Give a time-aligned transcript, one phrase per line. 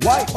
[0.00, 0.28] YONNIRI.com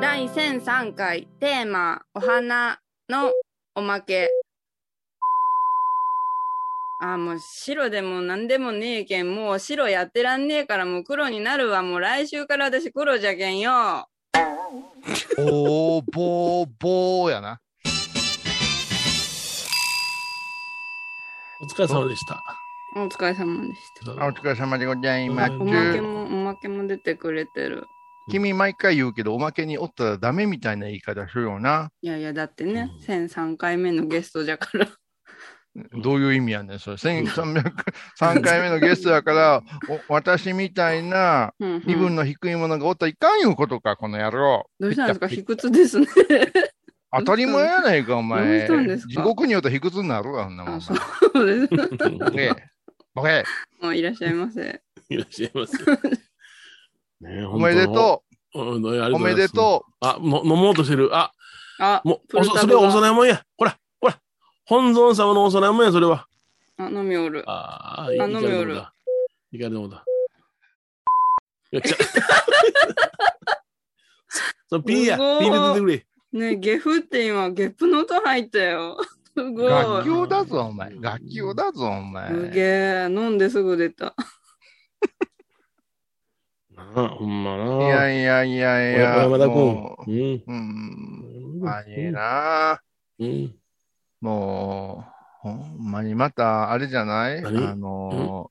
[0.00, 3.30] 第1003回テーマお花の
[3.76, 4.28] おまけ。
[7.02, 9.32] あもう白でも何でもねえけん。
[9.32, 11.82] もう白やってらんねえからもう黒になるわ。
[11.82, 14.08] もう来週から私黒じゃけんよ。
[15.38, 17.60] おー、ぼー、ぼーやな。
[21.60, 22.42] お疲れ様でした。
[22.96, 24.12] お疲れ様でした。
[24.22, 25.52] あお疲れ様でございます。
[25.52, 27.86] おまけもおまけも出てくれてる。
[28.30, 31.90] 君毎回言うけど、おまけにおったらダメみたいな言い方するよな。
[32.02, 34.88] いやいやだってね、1003回目のゲストじゃから。
[36.02, 36.96] どういう意味やねん、それ。
[36.96, 39.62] 1303回目のゲストやから、
[40.08, 41.82] お私みたいなうんうん。
[41.86, 44.68] 身分の低いものがおったらいかんいうことか、この野郎。
[44.80, 45.28] どうしたんですか？
[45.28, 46.06] 卑屈ですね
[47.12, 50.74] 当たり前やないか、お前地獄によって卑屈になるわ、そんなもん。
[50.76, 51.68] あそうです
[52.10, 52.54] ボケ。
[53.14, 53.44] ボケ。
[53.80, 54.80] もういらっしゃいませ
[55.10, 55.76] いらっしゃいます。
[57.20, 58.22] ねおめでと
[58.54, 58.86] うん。
[58.86, 59.14] おう。
[59.14, 59.92] おめでとう。
[60.00, 61.10] あ、も飲もうとしてる。
[61.16, 61.32] あ、
[61.80, 63.44] あもう、そそれはお供え物や。
[63.56, 64.18] ほら、ほら。
[64.64, 66.26] 本尊様のお供え物や、それは。
[66.78, 68.94] あ飲みおるああ、いいか飲みおるだ。
[69.52, 70.04] いかれどもだ。
[71.72, 71.96] よっちゃ。
[74.68, 75.18] そう、ピーや。
[75.18, 76.06] ピーで出てくれ。
[76.32, 78.98] ねゲフって今、ゲップの音入ったよ。
[79.36, 79.52] すう。
[79.52, 79.68] ごい。
[79.70, 80.94] 楽器をだぞ、お前。
[81.00, 82.28] 楽器をだぞ、お前。
[82.30, 83.06] すげえ。
[83.10, 84.14] 飲んですぐ出た。
[86.74, 87.86] なあ、ほんまな。
[87.86, 89.16] いやいやいやいや。
[89.22, 90.42] 山田も君。
[90.46, 91.60] ううん。
[91.62, 91.68] うん。
[91.68, 92.80] ありえな。
[93.18, 93.54] うん。
[94.20, 97.42] もう、ほんまにまた、あれじゃない？
[97.42, 97.66] 何？
[97.68, 98.50] あの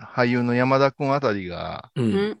[0.00, 2.02] ー、俳優の山田君あたりがう。
[2.02, 2.38] うんん。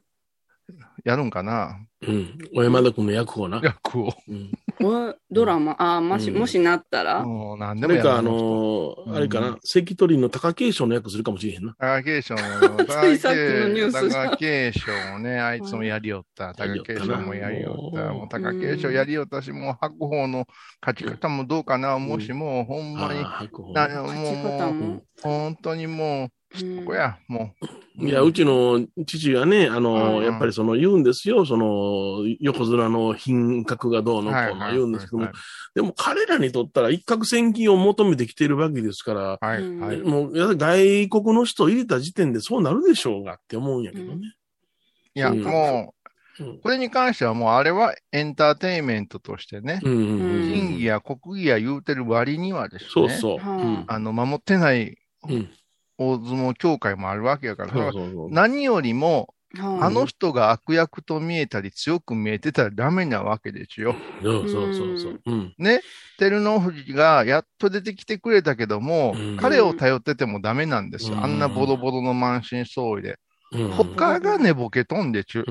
[1.04, 1.78] やるんかな？
[2.02, 2.38] うん。
[2.54, 3.60] 小山田君の役をな。
[3.62, 4.14] 役を。
[4.28, 4.50] うん。
[4.80, 6.38] おドラマ、あ、もし、うん。
[6.38, 11.74] もしなったら、もう何でもやか、あのー、あれかうんな、関取の貴景勝の役するかもしれへんな。
[11.78, 16.54] 貴景勝の、 ついさっきのニュースじゃん貴景勝ね、あいつもやりよった。
[16.56, 17.00] やりよったな。
[17.00, 18.04] 貴景勝もやりよった。
[18.04, 20.46] もうもう貴景勝やりよったし、もう白鵬の
[20.80, 23.20] 勝ち方もどうかな、もしもうほんまに。
[23.20, 24.72] あ、あ白鵬な勝ち方も。
[24.72, 25.02] う、も。
[25.22, 26.30] 本当にも
[26.62, 26.76] う、うん。
[26.80, 27.64] ここや、もう。
[27.96, 35.28] いや、うちの父がね、あの、うんやっぱりその言うんですよ、その、横綱の品格がどうのこうの言うんですけども、
[35.74, 39.80] でも彼らにとったら一攫千金を求めてきているわけですから、はい、うん。
[39.80, 39.98] はい。
[39.98, 44.34] もう、外国の人を入れた時点でそうなるでしょうがって思うんやけどね。
[45.14, 45.42] いや、うん。
[45.42, 45.94] も
[46.40, 46.46] うん。
[46.48, 49.92] う、これに関してはもう、あれはエンターテインメントとしてね、うん。
[49.92, 53.38] うんうんうん審議や国技や言うてる割にはですね、そうそう。
[53.38, 53.84] はあうん。
[53.86, 54.98] あの、守ってない
[55.28, 55.48] うん
[55.98, 58.30] 大相撲協会もあるわけやから、そうそうそう。
[58.30, 63.94] 何よりも、はあの人が悪役と見えたり強く見えてたらダメなわけですよ。
[64.22, 65.20] そうそうそうそう。
[65.26, 65.54] うん。
[65.58, 65.80] ね。
[66.18, 71.16] 照ノ富士がやっと出てきてくれたけども、うん彼を頼っててもダメなんですよ。
[71.16, 73.18] うんあんなボロボロの満身創痍で。
[73.52, 75.44] うん他が寝ぼけとんでちゅ。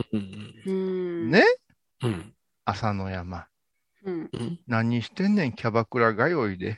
[1.30, 1.44] ね
[2.02, 2.34] うん。
[2.66, 3.48] 朝の山。
[4.68, 6.78] 何してんねん、キャバクラ通いで。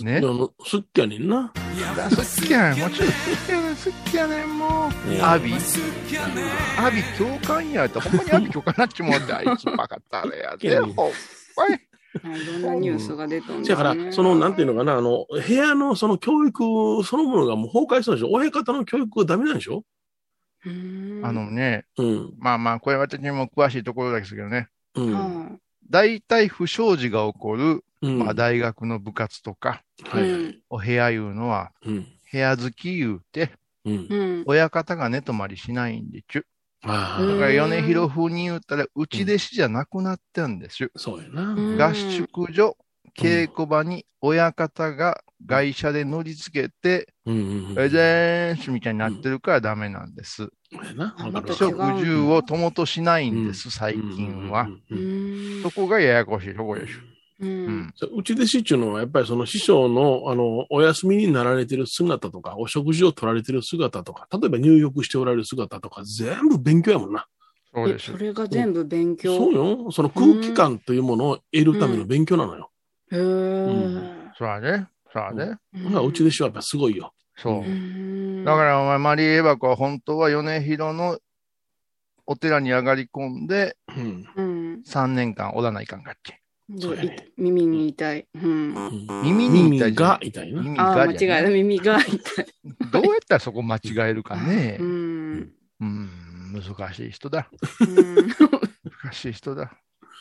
[0.00, 0.06] うん。
[0.06, 0.52] ね好
[0.92, 1.52] きやねんな。
[1.96, 2.84] だ好きやねん。
[2.84, 3.14] もちろん好
[3.46, 4.90] きやねん、好きやねん、もう。
[5.22, 10.94] アビアビ教官やって、ほんまにアビ教官なっちもって、あいつバカったれやで、ほん
[11.56, 11.78] まに。
[12.20, 18.30] はい、いろんなニュースが出たんですだから、その、なんていうのかな、あの、部屋のその教育そのものがもう崩壊したんでしょ？
[18.30, 19.84] 親方の教育がダメなんでしょ？
[20.66, 22.34] うんあのね、うん。
[22.38, 25.12] まあまあ、これ私にも詳しいところですけどね、うん。
[25.12, 25.50] は
[25.90, 28.18] 大体不祥事が起こる、うん。
[28.18, 30.04] まあ、大学の部活とか、い。
[30.04, 30.22] はい。
[30.22, 32.06] うんお部屋いうのは、うん。
[32.30, 33.50] 部屋好き言うて。
[34.46, 36.46] 親方が寝泊まりしないんでちゅ。
[36.82, 40.90] だからあ、米広風に言ったら、内弟子じゃなくなってんですよ。
[40.96, 41.54] そうやな。
[41.54, 42.76] うん合宿所、
[43.16, 47.80] 稽古場に親方が外車で乗り付けて、うんうん。
[47.80, 50.48] えぜーんしみたいになってるからダメなんです。
[51.48, 54.62] 食住を友としないんです、最近は。。
[54.62, 55.18] うんうんうんうん
[55.62, 57.17] そこがややこしいとこでしょ。
[57.40, 57.46] う。
[57.46, 67.26] うんううち弟子っていうのは、やっぱりその師匠の、あの、お休みになられてる姿とか、お食事を取られてる姿とか、例えば入浴しておられる姿とか、全部勉強やもんな。
[67.74, 68.18] そうですえそ。
[68.18, 69.36] れが全部勉強？
[69.36, 69.90] そうよ。
[69.92, 72.70] その空気感というものを得るための勉強なのよ。
[73.12, 73.20] へえ。
[74.36, 74.88] そうだね。
[75.12, 75.58] そうだね。
[75.84, 77.12] ほなうち弟子はやっぱすごいよ。
[77.36, 77.56] そうう。
[77.68, 81.18] んだからお前、マリー・エバコは本当は米広の
[82.26, 84.28] お寺に上がり込んでうん。
[84.36, 84.82] うん。
[84.84, 86.40] 3年間おらないかんかっけ。
[86.68, 88.26] 耳に痛い。
[88.34, 88.74] うん。
[89.24, 90.62] 耳に痛い耳が痛いな。
[90.62, 91.48] 耳ああ、間違えた。
[91.48, 92.46] 耳が痛い。
[92.92, 93.80] どうやったらそこ間違
[94.10, 94.84] えるかねう。
[94.84, 95.52] ん。
[95.80, 96.10] うん、
[96.52, 97.48] 難しい人だ。
[97.80, 98.28] うん
[99.02, 99.72] 難しい人だ。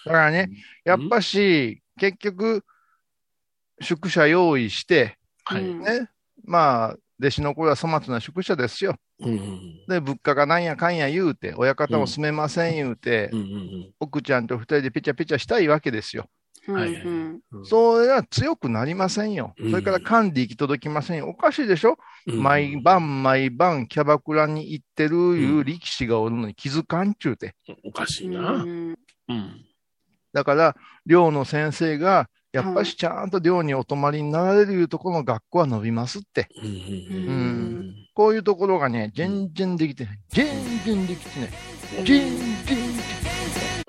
[0.06, 0.50] だからね、
[0.86, 2.64] やっぱし、結局、
[3.82, 5.64] 宿舎用意して、はい。
[5.64, 6.10] うんね。
[6.46, 8.96] まあ、弟子の頃は粗末な宿舎ですよ。
[9.20, 16.30] うんうんで、物価がなんやかんや言うて、親方も住めません言うて、うんうん奥ちゃんと二人でペチャペチャしたいわけですよ。
[16.68, 17.04] うんはいはい。
[17.64, 19.54] それは強くなりませんよ。
[19.58, 21.30] うんそれから管理行き届きませんよ。
[21.30, 21.98] おかしいでしょ、
[22.28, 27.56] うん毎晩毎晩キャバクラに行ってるいう力士がおるのに気づかんちゅうて。
[27.86, 28.66] おかしいな。
[30.34, 30.76] だから、
[31.06, 36.48] 寮の先生が、やっぱしちゃんと寮にお泊まりになられるいうところの学校は伸びますって。
[36.62, 40.20] うんうんうんこういうところがね、全然できてない。
[40.30, 40.48] 全
[40.84, 41.50] 然できてない。
[42.04, 43.27] 全然できてない。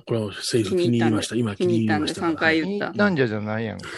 [0.08, 1.36] これはセリフ気に入りました。
[1.36, 2.22] 今気に入りました。
[2.22, 3.88] 気に入ったんで三回気に言った入ったんじゃじゃないやんか。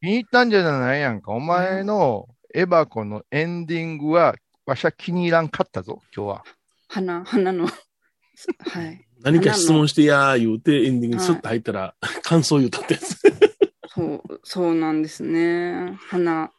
[0.00, 1.32] 気に入ったんじゃ じゃないやんか。
[1.32, 4.36] お前のエバコのエンディングは、
[4.66, 6.44] わしゃ気に入らんかったぞ、今日は。
[6.86, 7.70] 花、花の、は
[8.84, 9.04] い。
[9.20, 13.18] 何か質問してやー言うてエンディングにスッと入ったら、感想言うたってやつ。
[13.88, 15.98] そう、そうなんですね。
[16.08, 16.52] 花、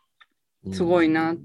[0.74, 1.38] すごいな。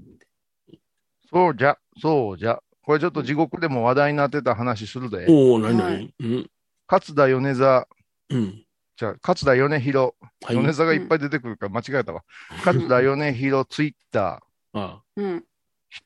[1.29, 2.59] そうじゃ、そうじゃ。
[2.81, 5.25] これちょっと地獄でも話題になってた話するで。
[5.29, 6.49] おお、何々はいうん。
[6.87, 7.87] 勝田米沢、
[8.29, 8.65] うん。
[8.97, 10.55] じゃあ、勝田米広、はい。
[10.55, 12.23] 米沢がいっぱい出てくるから間違えたわ。
[12.65, 14.41] 勝田米広ツイッタ
[14.73, 15.25] あうん。
[15.37, 15.43] ー、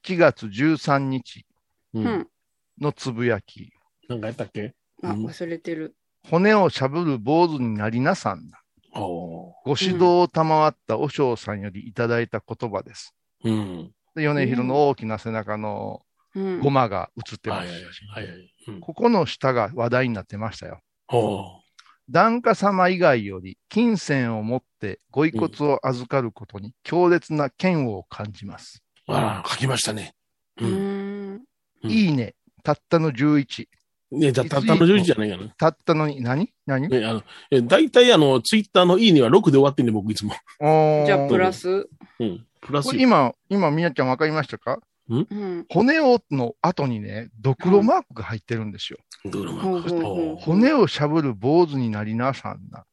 [0.05, 1.45] 7月13日
[1.93, 1.99] う。
[1.99, 2.27] うんん。
[2.79, 3.73] のつぶやき。
[4.07, 4.73] なんかやったっけ？
[5.03, 5.95] あ、うん忘れてる。
[6.29, 8.63] 骨をしゃぶる坊主になりなさんだ。
[8.93, 13.13] ご指導を賜った和尚さんよりいただいた言葉です。
[13.43, 13.51] ー。
[13.51, 13.91] うん。
[14.15, 16.08] で米広の大きな背中のうん。
[16.61, 20.81] ゴマが映ってまはいすここの下が話題になってましたよ。
[22.09, 28.83] 檀家様以外より金銭を持ってご遺骨を預かることに強烈な嫌悪を感じます。
[29.07, 30.13] ああ、書きましたね。
[30.59, 30.71] ううん。
[31.35, 31.41] ん。
[31.83, 32.35] うんいいね。
[32.63, 33.67] たったの11。
[34.11, 35.47] ね、じゃあ、たったの11じゃないかな。
[35.57, 36.51] たったのに、何？
[36.65, 36.87] 何？
[36.89, 40.33] ね、あの、え、大体あの、ツイッターのいいねは6で終わってんね、僕いつも。
[40.59, 41.87] じゃあ、プラス？
[42.19, 42.45] うん。
[42.59, 44.73] プラスこれ今、今、みなちゃんわかりましたか？
[44.73, 44.81] うん。
[45.69, 48.99] 骨をの後にね、ドクロマークが入ってるんですよ。
[49.25, 50.01] ドラマほうほうほう。
[50.01, 52.85] おー骨をしゃぶる坊主になりなさんな。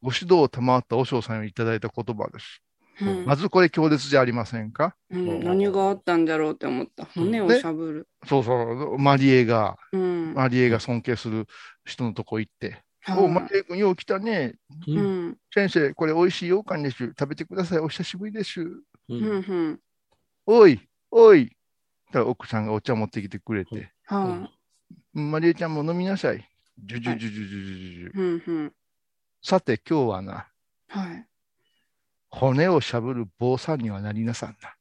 [0.00, 2.62] ご指導を賜った和尚さんよりいただいた言葉です。
[3.00, 3.26] うん。
[3.26, 4.94] まずこれ強烈じゃありませんか？
[5.10, 5.42] うん。
[5.42, 7.06] 何があったんだろうって思った。
[7.06, 8.08] 骨をしゃぶる。
[8.28, 10.34] そうそう、マリエが、うん。
[10.34, 11.46] マリエが尊敬する
[11.84, 13.24] 人のとこ行って、はい。
[13.24, 14.54] おマリエ君よう来たね。
[15.52, 17.06] 先生、これ美味しい羊羹です。
[17.18, 17.78] 食べてください。
[17.80, 18.64] お久しぶりです。
[20.46, 20.78] おい、
[21.16, 21.56] おい。
[22.12, 24.50] 奥さんがお茶持ってきてくれて、は
[25.12, 26.48] マリエちゃんも飲みなさい。
[26.76, 28.06] ジュジュジュジュジュジュジュ。
[28.06, 28.10] い。
[28.10, 28.42] うん。
[28.46, 28.72] うん。
[29.40, 30.48] さて今日はな、
[30.88, 31.26] はい。
[32.30, 34.76] 骨をしゃぶる坊さんにはなりなさんだ。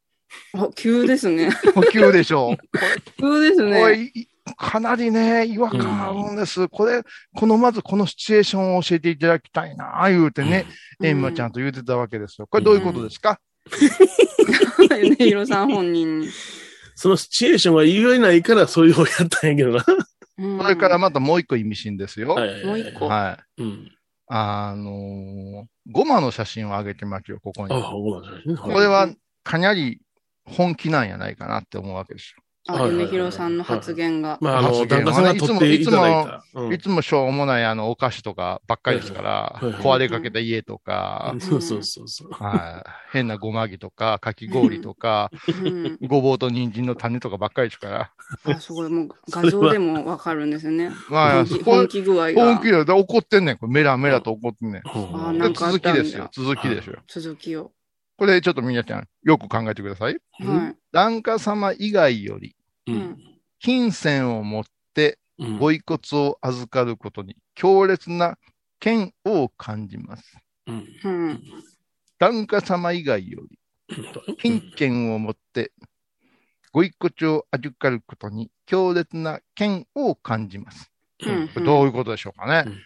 [0.56, 1.51] あ、急ですね。
[1.75, 2.57] 呼吸でしょう。
[3.19, 4.12] 急ですね。
[4.15, 4.27] い
[4.57, 6.68] かなりね、違和感あるんです。
[6.68, 7.03] これ、
[7.35, 10.65] このまずこのシチュエーションを教えていただきたいな、言うてね、
[11.03, 12.47] エンマちゃんと言うてたわけですよ。
[12.47, 13.39] これどういうことですか、
[15.10, 16.30] ね、 ヒロさん本人に。
[16.95, 19.86] そのシチュエーションは言えないから、それをやったんやけどな。
[20.38, 22.30] うんそれから、またもう一個意味深ですよ。
[22.30, 22.48] はい。
[22.50, 23.07] はいもう一個？
[23.57, 23.92] うん。
[24.27, 27.74] あのーゴマの写真を上げてますよ、ここに。
[27.74, 28.56] ああ、ごめんなさいね。
[28.56, 29.10] これは
[29.44, 30.00] かなり
[30.45, 32.33] 本気なんやないかなって思うわけです
[32.68, 34.38] あ、はいはいはい米広さんの発言が。
[34.39, 36.44] まあ、あの、旦那さんが取っていただいた。
[36.74, 42.31] いつもしょうもないあのお菓子とかばっかりですから、はいはい壊れかけた家とか、そうそうそうそう。
[42.31, 45.30] はい、変なごまぎとか、かき氷とか、
[45.64, 45.97] うん。
[46.07, 48.11] ごぼうと人参の種とかばっかりですから。
[48.45, 48.90] あ、すごい。
[48.90, 50.92] もう画像でもわかるんですね。
[51.09, 52.45] まあ、本気これ本気具合が。
[52.56, 53.57] 本気で怒ってんねん。
[53.57, 54.81] これメラメラと怒ってんねん。
[54.85, 56.30] あなんか続きですよ。
[56.31, 56.99] 続きですよ。
[57.07, 57.71] 続きを。
[58.18, 60.18] これちょっとみなちゃん、よく考えてください。
[60.40, 62.56] は檀家様以外より。
[63.59, 64.63] 金銭を持っ
[64.94, 65.57] てうん。
[65.57, 68.37] ご遺骨を預かることに強烈な
[68.83, 70.37] 嫌悪を感じます。
[72.19, 73.59] 檀家様以外より、
[74.37, 75.71] 金券を持って
[76.71, 80.92] ご遺骨を預かることに強烈な嫌悪を感じます。
[81.56, 82.63] どういうことでしょうかね。
[82.68, 82.81] うん。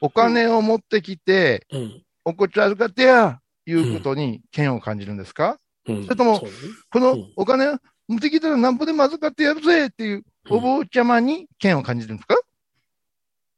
[0.00, 2.02] お金を持ってきて、うん。
[2.24, 6.04] お骨預かってや、いうことに嫌悪を感じるんですか、うん。
[6.04, 6.40] それとも
[6.90, 7.32] このうん。
[7.36, 7.78] お金を
[8.08, 12.36] 持ってきたらなんぼでも預かってやるぜっていうお坊ちゃまに嫌悪を感じるんですか、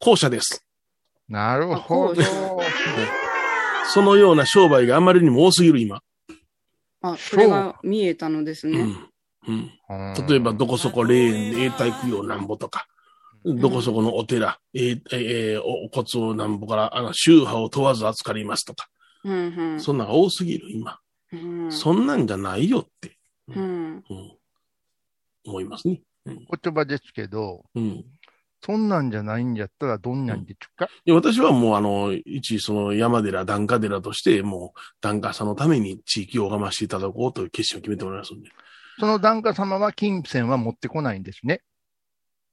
[0.00, 0.64] 後者です。
[1.28, 2.22] なるほど
[3.92, 6.02] そのような商売があまりにも多すぎる今。
[7.02, 8.80] あ、それが見えたのですね。
[8.80, 8.86] うん
[9.48, 12.86] うんうん例えば、どこそこ霊園で永代供養なんぼとか、
[13.44, 18.88] どこそこのお寺、えーえーお骨をなんぼから、あの、宗派を問わず預かりますとか、
[19.24, 20.98] うんうんそんな多すぎる今。
[21.32, 21.72] うん。
[21.72, 23.16] そんなんじゃないよって、
[23.48, 24.04] うん。
[24.08, 24.36] うん
[25.46, 26.00] 思いますね。
[26.26, 26.36] 言
[26.74, 28.04] 葉ですけど、うん。
[28.62, 38.50] そんなんじゃないんじゃったらどんなんでちゅか、いや私はもう、あの、一、その山寺、檀家寺として、もう、檀家さんのために地域を拝ましていただこうという決心を決めておりますんで。
[38.98, 41.62] その檀家様は金銭は持ってこないんですね。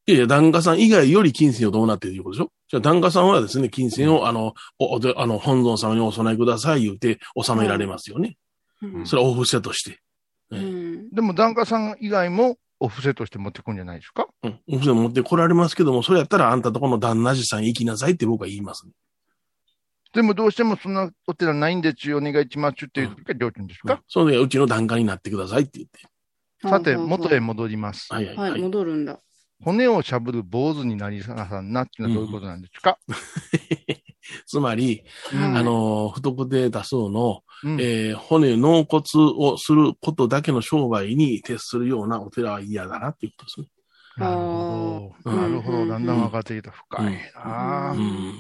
[0.05, 2.51] いやいや、檀家さん以外より金銭をどうなっているということでしょ？
[2.69, 8.37] じゃあ、檀家さんはですね、金銭を、あの、お、おあの、本尊様にお供えください言うて、納められますよね。
[8.81, 9.99] うんそれはお布施として。
[10.51, 14.27] うんでも檀家さん以外もお布施として持ってくんじゃないですか？
[14.43, 14.59] うん。
[14.69, 18.93] お布施持ってこられますけども、それやったらあんたとこの旦那寺さん行きなさいって僕は言います、ね。
[20.13, 26.07] でもどうしてもそんなお寺ないんですよ、お願いしますっていう時は料金ですか、その時はうちの檀家になってくださいって言って。
[26.61, 28.11] さて、元へ戻ります。
[28.11, 28.61] はいはい。
[28.61, 29.19] 戻るんだ。
[29.63, 32.99] 骨をしゃぶる坊主になりなさんなっていうのはどういうことなんですか、
[34.45, 35.03] つまり、
[35.33, 39.03] うんあの、不特定多数の、うんえー骨、納骨
[39.37, 43.67] をすることだけの商売に徹するようなお寺は嫌だなっていうことですね。
[44.17, 45.31] なるほど。
[45.31, 45.77] あーなるほど。
[45.79, 46.71] うんだんだん分かってきた。
[46.71, 48.33] 深いな、ううん。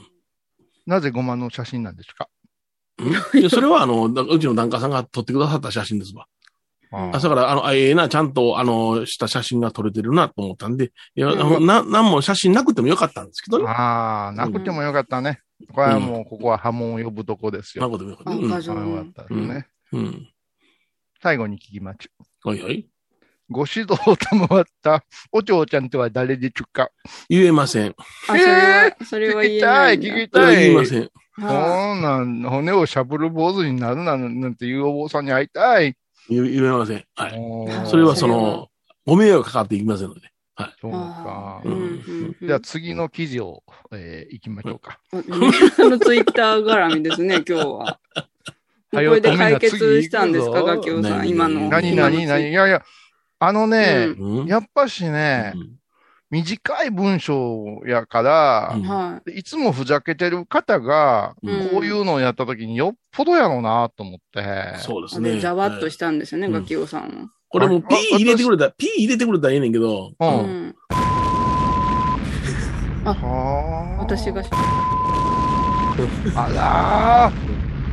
[0.85, 2.27] なぜゴマの写真なんですか？
[3.35, 6.25] いやそれは、あの、だ うちの檀家さんが撮ってくださった写真ですわ。
[6.91, 13.65] ああ、だから、あの、あええな、ちゃんと、あの、した写真が撮れてるなと思ったんで、いや、あうんのな、なんも写真なくてもよかったんですけどね。
[13.67, 15.41] あー、なくてもよかったね。
[15.73, 17.89] これはもう、ここは波紋を呼ぶとこですよ。
[17.89, 18.31] なくてもよかった。
[18.31, 19.67] あうん過剰あよかったですね。
[19.91, 20.29] うん。
[21.21, 22.09] 最後に聞きまちゅ。
[22.43, 22.87] はいはい。
[23.49, 26.89] ご指導を賜ったお嬢ちゃんとは誰でちゅか？
[27.29, 27.95] 言えません。
[27.97, 29.99] あ、それは、それは言えない。
[29.99, 31.09] 聞きそれはたい言いません。
[31.39, 35.95] そはんなん、骨をしゃぶる坊主になるなんなんていうお坊さんに会いたい。
[36.29, 37.05] 言えません。
[37.15, 37.87] はい。
[37.89, 38.67] それはその、
[39.05, 40.29] ご迷惑かかっていきませんので。
[40.81, 41.65] そうかあ。
[41.65, 44.99] ーうんうんうんじゃあ次の記事を、えー行きましょうか。
[45.11, 47.99] あのツイッター絡みですね、 今日は。
[48.91, 51.69] これで解決したんですか、ガキオさん、何今の。
[51.69, 52.83] 何何何いやいや、
[53.39, 55.53] あのね、うんやっぱしね、
[56.29, 64.39] 短い文章やからうん、はいつもふざけてる方が、うんこういうのをやった時によっぽどやろうなと思って。
[64.77, 64.79] い。
[64.79, 65.33] そうですね。
[65.33, 67.36] で、ざわっとはいしたんですよね、うんガキオさんは。
[67.49, 70.25] これもあピー入れてくれたら、ピー入れてくれたらええねんけど、う。
[70.25, 70.29] うん
[70.67, 70.75] ん。
[73.05, 74.01] はあ。
[74.01, 74.41] 私が。
[76.35, 77.33] あらー。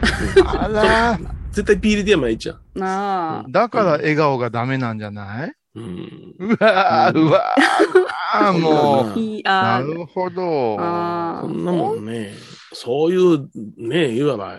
[0.59, 1.29] あらー。
[1.53, 2.79] 絶対ピー入れてやまいっちゃう。
[2.79, 3.45] なあ。
[3.49, 5.53] だから笑顔がダメなんじゃない？
[5.77, 6.35] うん。
[6.39, 9.19] うわー、うわー、うわー、 もう。
[9.19, 10.77] いい、なあるほど。
[10.81, 12.33] あそんなもんね、
[12.73, 14.59] そういう、ね、いわば、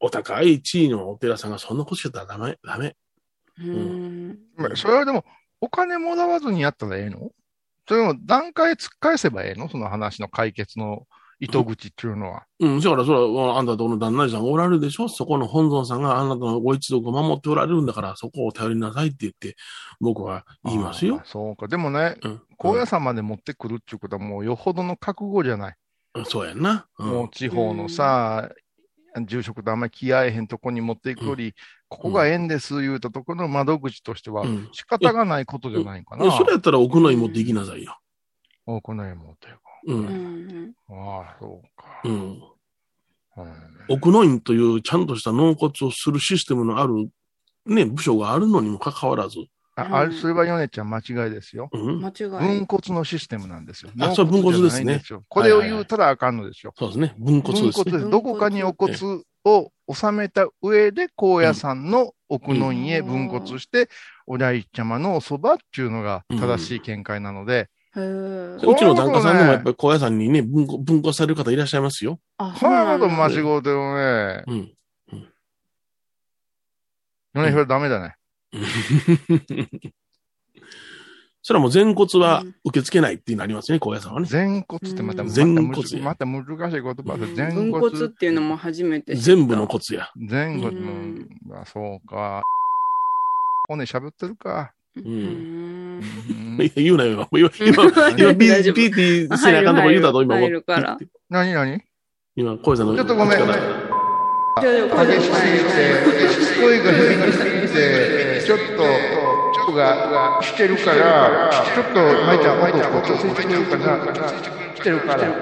[0.00, 2.96] お高い地位のお寺さんがそんなことしちゃったらダメ、ダメ。
[3.58, 4.38] うん。
[4.56, 5.24] まあそれはでも、
[5.60, 7.30] お金もらわずにやったらええの？
[7.88, 9.68] それも段階突っ返せばええの？
[9.68, 11.06] その話の解決の
[11.38, 12.44] 糸口っていうのは。
[12.60, 15.08] うん、だからそれは、あんたとこの旦那さんがおられるでしょ？
[15.08, 19.56] そこの本尊さんがあなたのご一族を守っておられるんだから、そこを頼りなさいって言って、
[20.00, 21.22] 僕は言いますよ。
[21.24, 21.68] そうか。
[21.68, 22.42] でもね、うん。
[22.58, 25.74] 高野山まで持ってくるっていうことはもうよほどの覚悟じゃない。
[26.14, 26.86] うんそうやんな。
[26.98, 28.50] うんもう地方のさ、
[29.24, 31.54] 住職とあんまり気合えへんとこに持っていくより、
[31.88, 36.24] ここが縁です言うたところの窓口としてはうん仕方がないことじゃないかな。
[36.24, 37.98] いやそれやったら奥の院持って行きなさいよ。
[38.66, 39.94] おこの辺持っていこう。
[39.94, 40.64] うんん。
[40.64, 40.74] う。
[40.90, 42.00] ああ、そうか。
[42.04, 42.12] うん。
[42.12, 47.08] うん奥の院というちゃんとした納骨をするシステムのある、
[47.66, 49.36] ね、部署があるのにもかかわらず、
[49.76, 51.68] あ、あれ、それはヨネちゃん間違いですよ。
[51.70, 52.00] うん。
[52.00, 52.28] 間違い。
[52.28, 53.90] 分骨のシステムなんですよ。
[54.00, 56.72] あそう分骨ですねこれを言うたらあかんのですよ。
[56.76, 57.14] そうですね。
[57.18, 57.84] 分骨ですね。
[57.84, 58.10] 分骨です。
[58.10, 58.94] どこかにお骨
[59.44, 63.90] を収めた上で、高野山の奥の院へ分骨して、
[64.26, 67.68] お大ちゃまのおそばっていうのが正しい見解なので。
[67.94, 72.18] うちの檀家さんでもやっぱり高野山にね、分骨分骨される方いらっしゃいますよ。
[72.38, 74.44] あ、そんなことマ間違うてるね。
[74.46, 74.72] うん。
[77.34, 78.14] ヨネそれダメだね。
[81.42, 84.26] それはもう全骨は受け付けないってなりますね、高野山はね。
[84.26, 87.88] 全骨ってまた、うんまた全骨また難しい言葉で、全分骨。
[87.88, 89.14] 骨っていうのも初めて。
[89.14, 90.10] 全部の骨や。
[90.28, 92.42] 全骨うんも、あそうか。
[93.68, 94.72] 骨喋ってるか。
[94.96, 95.00] う。
[95.00, 96.02] うんん
[96.60, 97.28] いや言うなよ、今。
[97.38, 97.92] 今、今、今、
[98.34, 100.36] ピーピーピーせなあかんとこ言うたと、今。
[101.30, 101.80] 何何？
[102.34, 102.96] 今、小江さんの。
[102.96, 103.85] ちょっとごめん。
[104.58, 114.00] ちょっと激しすぎて、声が響きすぎて、ちょっと、ちょっとがしてるから、ちょっと、舞ちゃん、音を調整してくれるかな、
[114.74, 115.28] してるから。
[115.28, 115.34] は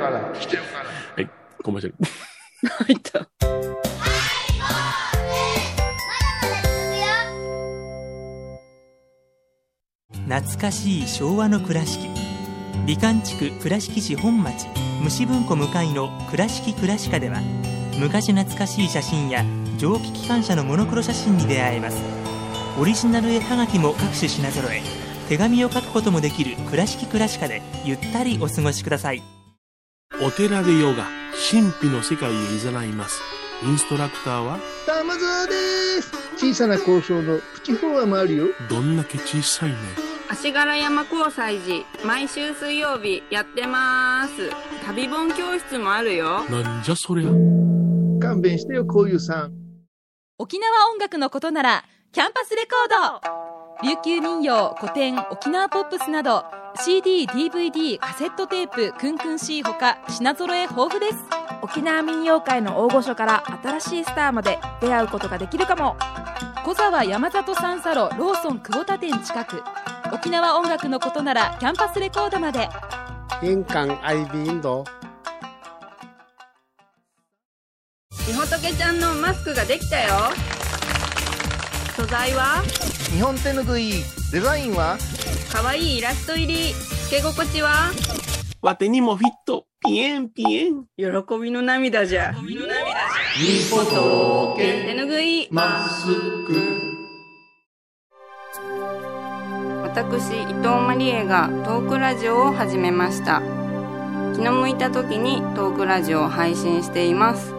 [1.20, 1.30] い、
[1.62, 1.96] コマーシャル。
[2.66, 3.28] 入った。
[10.26, 12.08] 懐かしい昭和の倉敷
[12.86, 14.66] 美観地区倉敷市本町
[15.02, 17.40] 虫文庫向かいの「倉敷倉歯科」では
[17.98, 19.44] 昔懐かしい写真や
[19.78, 21.96] 蒸気機関車のモノクロ写真に出会えます。
[22.78, 24.82] オリジナル絵はがきも各種品揃え
[25.28, 29.22] 手紙を書くこともできる「倉敷倉歯科」でゆったりお過ごしください。
[30.20, 31.06] お寺でヨガ
[31.50, 33.20] 神秘の世界へ誘います。
[33.62, 34.58] インストラクターは？
[34.86, 35.54] 玉沢で
[36.02, 36.12] す。
[36.36, 38.46] 小さな交渉のプチフォアもあるよ。
[38.68, 39.76] どんだけ小さいね。
[40.28, 44.50] 足柄山交際時毎週水曜日やってます。
[44.84, 46.44] 旅本教室もあるよ。
[46.50, 47.30] なんじゃそりゃ
[48.24, 49.52] 勘弁してよこういうさん。
[50.38, 53.22] 沖縄音楽のことならキャンパスレコー
[53.82, 53.86] ド。
[53.86, 56.44] 琉球民謡古典沖縄ポップスなど
[56.82, 61.18] CD、DVD、カセットテープ、クンクン C ほか品揃え豊富です。
[61.60, 65.96] 沖縄民謡界の大御所から新しいスターまで出会うことができるかも。
[66.64, 69.62] 小沢山里三佐路ローソン久保田店近く。
[70.14, 72.70] 沖縄音楽のことならキャンパスレコードまで。
[73.42, 74.84] 玄関アイビーンド
[78.26, 80.14] みほとけちゃんのマスクができたよ。
[81.94, 82.62] 素材は？
[83.12, 83.92] 日本手ぬぐい
[84.32, 84.96] デザインは？
[85.52, 86.72] かわいいイラスト入り。
[86.72, 87.92] つけ心地は？
[88.62, 89.66] わてにもフィット。
[89.86, 90.86] ピエンピエン。
[90.96, 91.04] 喜
[91.38, 92.32] びの涙じゃ。
[92.32, 92.56] み
[93.70, 96.80] ほとけ手ぬぐいマスク。
[99.82, 103.42] 私伊藤マリエがトークラジオを始めました。
[104.34, 107.52] 気の向いた時にトークラジオを配信しています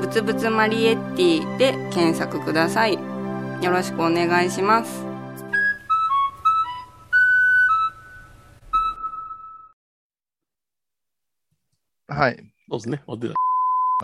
[0.00, 2.94] ぶつぶつマリエッティで検索ください。
[2.94, 5.04] よろしくお願いします。
[12.06, 12.36] はい。
[12.70, 13.02] そうですね。
[13.06, 13.14] ま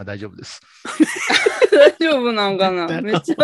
[0.01, 0.61] あ大丈夫です。
[1.71, 3.01] 大丈夫なんかな？
[3.01, 3.37] めっちゃ。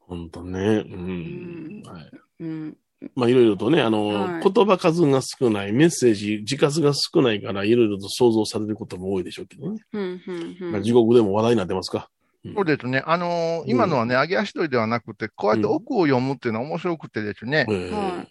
[0.00, 0.30] ほん。
[0.30, 0.84] とね。
[0.86, 2.10] うん、はい。
[2.40, 2.76] うん
[3.14, 9.80] まあいろいろとね、あの、はい言葉数が少ない、メッセージ、字数が少ないから、いろいろと想像されることも多いでしょうけどね。
[9.92, 12.08] うんうんうんまあ地獄でも話題になってますか？
[12.54, 13.02] そうですね。
[13.04, 18.28] あのー今のはね、上げ足取りではなくて、こうやって奥を読むっていうのは面白くてですね、ええはい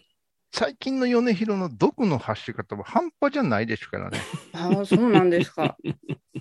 [0.52, 4.20] 最近の米広の毒の発し方は半端じゃないですからね。
[4.54, 5.76] ああそうなんですか、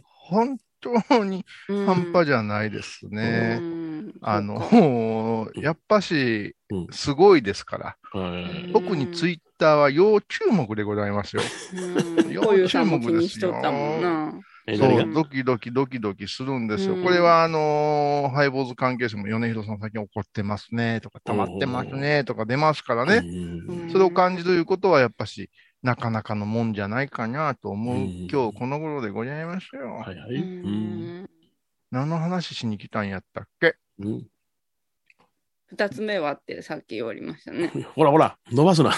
[0.03, 0.57] 本
[1.09, 1.85] 当にうん。
[1.85, 3.57] 半端じゃないですね。
[3.61, 4.13] うん。
[4.21, 8.19] あの、 やっぱしうん、すごいですから。
[8.19, 8.73] はい。
[8.73, 11.41] 特にツイッターは要注目でございますよ。
[11.73, 12.35] うん。
[12.35, 14.33] こういうさんも気にしとったもんな。
[14.67, 16.95] そう、ドキドキドキドキするんですよ。
[16.95, 17.03] うん。
[17.03, 23.17] これは、あのーハイボーズ関係者も米広さん最近怒ってますね、とか、溜まってますね、とか出ますからね。
[23.17, 23.91] うん。
[23.91, 25.51] それを感じるということは、やっぱし、
[25.85, 29.93] なかなかのもんじゃないかなと思う、うん今日この頃でございますよ。
[29.97, 30.35] はいはい。
[30.35, 31.29] ううんん
[31.91, 33.75] 何の話しに来たんやったっけ？
[33.99, 34.27] うん
[35.67, 37.67] 二つ目はってさっき言われましたね。
[37.93, 38.89] ほらほら、伸ばすな。
[38.89, 38.93] あ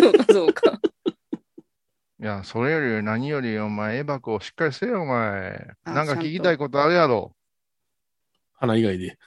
[0.00, 0.80] そうかそうか。
[2.18, 5.68] いや、それより何よりお前、エバコをしっかりせよ、お前。
[5.84, 7.36] あなんか聞きたいことあるやろ。
[8.54, 9.18] 花以外で。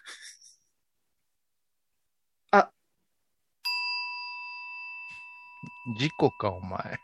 [5.97, 6.99] 事故か、お前。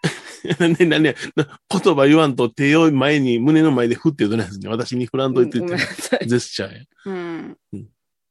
[0.59, 4.69] なんで、なんで、な言葉言わんと手を前に、胸の前で振ってどないですね。
[4.69, 5.67] 私に振らんといてって。
[5.67, 6.83] ジェスチャーや。
[7.05, 7.57] うん。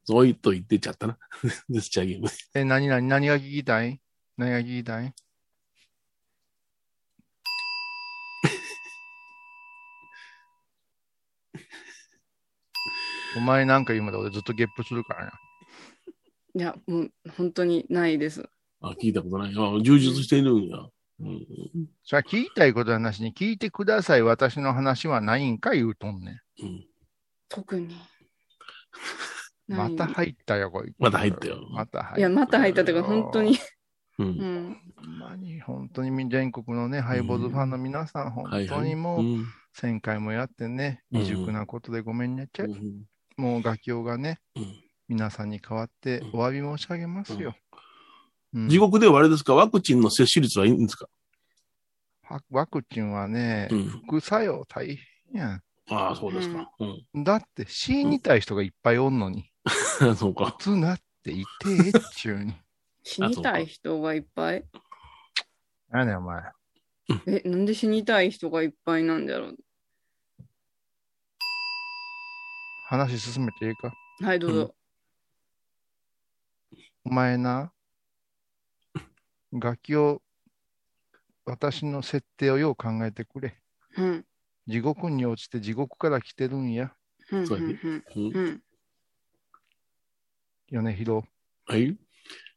[0.05, 1.19] そう言っと言ってちゃったな。
[1.69, 2.29] ジェスチャーゲーム。
[2.55, 4.01] え、何、何、何が聞きたい？
[4.37, 5.12] 何が聞きたい？
[13.37, 15.33] お前なんか言うまで俺ずっとゲップするからな。
[16.57, 18.49] いや、もう本当にないです。
[18.88, 19.55] あ、聞いたことない。
[19.57, 20.79] あ、充実しているんや。
[21.20, 21.47] うん、
[22.03, 24.23] それは聞きたいことはなしに聞いてください。
[24.23, 26.85] 私の話はないんか言うとんねうん。
[27.49, 27.87] 特に。
[27.87, 27.90] ん。
[29.68, 30.97] また入ったよ、こいつ。
[30.99, 32.18] また入ったよまた入った。
[32.18, 33.59] いや、また入ったというか、本当に。。
[34.18, 34.25] う。
[34.25, 34.81] うんん。
[34.97, 38.51] ほんまに、本当に全国のね、ハイボーズファンの皆さん、本。
[38.68, 42.66] 当にもう、ん1000回もやってね、うん未熟なことでごめんねっちゃい。
[42.66, 43.05] うん
[43.37, 47.55] もう画境がね、うん皆さんに代わってうんお詫び申し上げますよ。
[48.55, 49.55] うん地獄ではあれですか？
[49.55, 51.09] ワクチンの接種率はいいんですか？
[52.23, 54.87] はワクチンはね、うん副作用大
[55.33, 56.71] 変やああ、そうですか。
[56.79, 57.21] うん。
[57.21, 57.25] ん。
[57.25, 59.51] だって死にたい人がいっぱいおんのに、
[60.17, 60.47] そうか。
[60.59, 62.55] 普通なっていてえっちゅうに。
[63.03, 64.64] 死にたい人がいっぱい？
[65.90, 66.43] 何やお前。
[67.27, 69.57] え、なんで死にたい人がいっぱいなんだろう？
[72.88, 73.93] 話進めていいか？
[74.23, 74.75] はい、どうぞ。
[77.05, 77.73] お前な、
[79.55, 80.21] 楽器を、
[81.45, 83.57] 私の設定をよう考えてくれ。
[83.97, 84.25] うん。
[84.67, 86.93] 地獄に落ちて地獄から来てるんや。
[87.31, 87.47] うん。
[87.47, 87.61] そう。
[90.71, 91.27] 米広、
[91.67, 91.97] はい。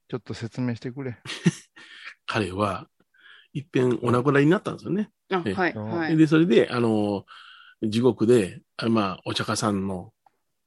[0.08, 1.18] ちょっと説明してくれ。
[2.26, 2.90] 彼は、
[3.54, 5.12] いっぺんお亡くなりになったんですよね。
[5.30, 6.18] はい、はい。
[6.18, 7.26] で、それで、あの、
[7.84, 10.14] 地獄で、あまあ、お釈迦さんの、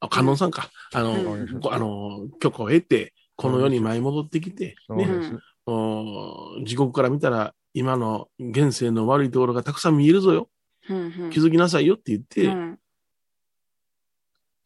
[0.01, 5.38] あ、観音さんか、あの、うんごあの、許可を得て、この世に舞い戻ってきて、ね、そうです。
[5.60, 5.60] お
[6.64, 10.48] 地獄から見たら、今の現世の悪いところがたくさん見えるぞよ。
[10.88, 11.30] うんうん。
[11.30, 12.78] 気づきなさいよって言って、うん。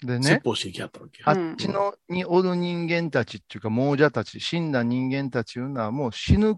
[0.02, 0.24] でね。
[0.24, 1.28] 説、法してきはったわけよ。
[1.28, 6.56] あっちのにおる人間たちっていうか、亡者たち、死んだ人間たちいうのはもう死ぬ、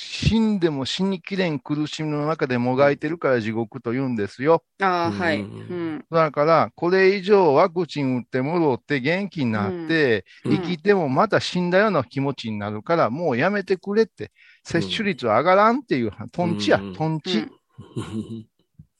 [0.00, 4.62] 死んでも死にきれん苦しみの中でもがいてるから地獄と言うんですよ。
[4.80, 5.40] ああ、はい。
[5.40, 6.04] ううんん。
[6.08, 14.30] だから、これ以上ワクチン打って戻って元気になって、うん生きてもまた死んだような気持ちになるから、もうやめてくれって、
[14.62, 18.46] 接種率は上がらんっていう、トンチやうん、トンチうん。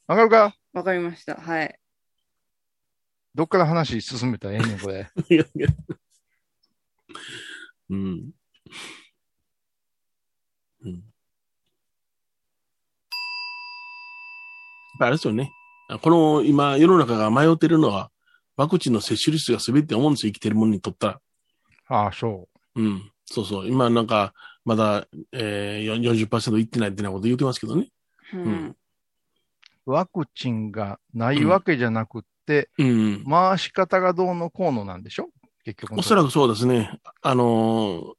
[0.09, 0.57] わかるか？
[0.73, 1.37] わかりました。
[1.37, 1.79] はい。
[3.37, 5.09] どっから話進めたらええねん、これ。
[7.91, 8.31] うん。
[10.85, 10.93] うん。
[10.93, 11.01] やっ
[14.99, 15.53] ぱあれですよね。
[16.03, 18.11] この今、世の中が迷ってるのは、
[18.57, 21.21] ワクチンの接種率が全て思うんですよ、生きてるものにとったら。
[21.89, 23.11] ああ、そうん。
[23.25, 23.69] そうそう。
[23.69, 27.89] 今なんか、まだ、えー、よ40%いってないってなこと言ってますけどね。
[28.35, 28.77] うん。
[29.87, 29.91] う。
[29.91, 33.25] ワクチンがないわけじゃなくって、うん。
[33.25, 35.31] 回し方がどうのこうのなんでしょ
[35.65, 35.99] 結局。
[35.99, 36.99] おそらくそうですね。
[37.23, 38.15] あの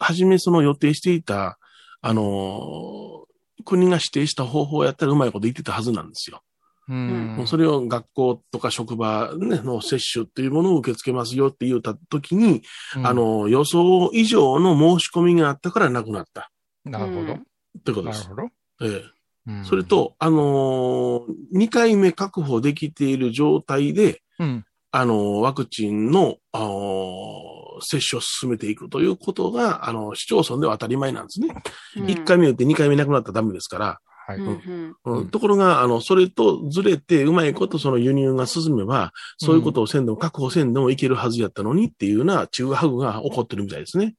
[0.00, 1.58] ー初めその予定していた、
[2.00, 3.20] あのー
[3.64, 6.42] 国が指定した方法をやったらうまいこと言ってたはずなんですよ。
[6.88, 7.44] うん。
[7.46, 12.62] それを学校とか職場、ね、の接種っていうものを受け付けますよって言った時に、
[12.96, 16.50] うんあ、の、予想以上の申し込みがあったからなくなった。
[16.84, 17.38] なるほど。
[17.84, 18.28] ということです。
[18.28, 18.48] なるほ
[18.80, 18.86] ど。
[18.86, 19.04] ええ
[19.46, 24.64] うんそれ、と、あのー、2回目確保できている状態で、うん。
[24.90, 27.42] あの、ワクチンの、あの
[27.80, 31.54] 接種を進めていくということが、あの、市町村では当たり前なんですね。
[31.96, 33.98] 1回目打って2回目なくなったらダメですから。
[34.26, 34.38] はい。
[34.38, 44.14] うんうんうんうんところが、あの、それとずれて、うまいことその輸入が進めば、そういうことをせんでも、確保せんでもいけるはずやったのにっていうような、中和ハグが起こってるみたいですね。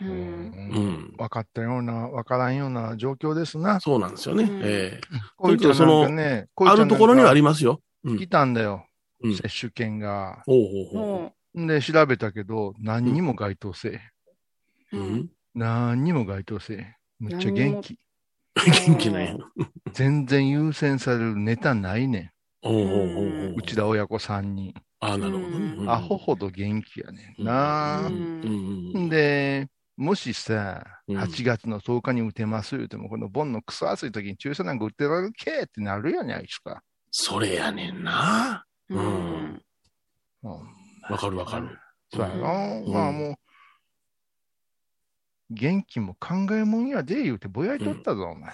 [0.00, 1.14] ううんうん。
[1.16, 3.80] 分かったような、分からんような状況ですな。
[3.80, 4.44] そうなんですよね。
[4.44, 5.00] うんええ
[5.36, 7.80] こういうちゃんなんかね、あるところにはありますよ。
[8.04, 8.18] うん。
[8.18, 8.86] 来たんだよ。
[9.22, 10.42] うん接種券が。
[10.46, 14.00] おうおうおうで、調べたけど、何にも該当せえ。
[14.92, 15.30] う、んん。
[15.54, 16.96] 何にも該当せえ。
[17.18, 17.98] むっちゃ元気。
[18.86, 19.36] 元気なんや。
[19.92, 23.04] 全然優先されるネタないねおうおうおうおう
[23.52, 23.54] ん。
[23.56, 24.74] うちら親子3人。
[25.00, 25.74] ああ、なるほどね。
[25.78, 28.12] うんアホほど元気やねんなう。
[28.12, 36.82] うんんうんんで、もしさ、うん8月の10日に打てます言うても、この盆のクソ暑い時に注射なんか打ってられるけってなるやねん、あいつか。
[37.10, 38.66] それやねんな。
[38.90, 39.62] うんうん
[40.42, 41.78] うんわかるわかる。
[42.12, 43.34] そうやろ、うんまあもう、
[45.50, 48.52] 元気も考えもんやで言うてぼやいとったぞ、お前。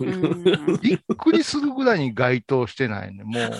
[0.00, 3.52] うんびっくりするぐらいに該当してないね、もう。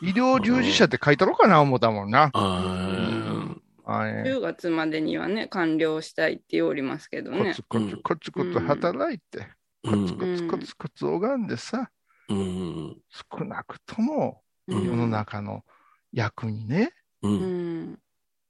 [0.02, 2.30] 医療従事者って書いたろかな思ったもんな。
[2.32, 3.54] あ
[3.88, 7.62] あれ10月までにはね、完了したいって言おりますけどねコツ。
[7.62, 9.46] コツコツコツ働いて、
[9.84, 9.90] あ。
[9.90, 11.90] コツコツコツコツ拝んでさ、
[12.28, 12.96] うん。
[13.30, 15.64] 少なくともうん世の中の
[16.12, 16.92] 役にね、
[17.22, 17.28] う。
[17.28, 17.98] うんん。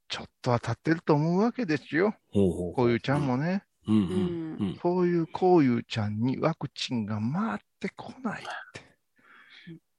[0.08, 2.14] ちょっとは立ってると思うわけですよ。
[2.32, 3.96] ほうほうこういうちゃんもね、うん。
[3.96, 3.98] う。
[3.98, 4.78] うんん。
[4.82, 8.80] そういうこういうちゃんにワクチンが回ってこないって。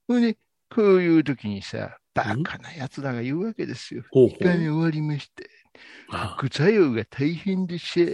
[0.07, 0.37] それで、
[0.69, 4.03] こういう時にさ、バカな奴らが言うわけですよ。
[4.11, 5.49] 一回目終わりまして、
[6.09, 8.13] あ副作用が大変でしぇーっ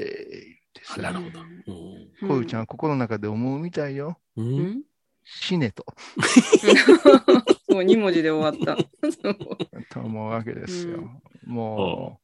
[0.74, 1.40] てあなさる、ほど。
[1.40, 4.20] うんこういうちゃんは心の中で思うみたいよ。
[4.36, 4.44] う。
[4.44, 4.84] うんん
[5.24, 5.86] 死ねと。
[7.74, 8.78] もう2文字で終わった。
[9.94, 11.00] と思うわけですよ。
[11.46, 12.20] うも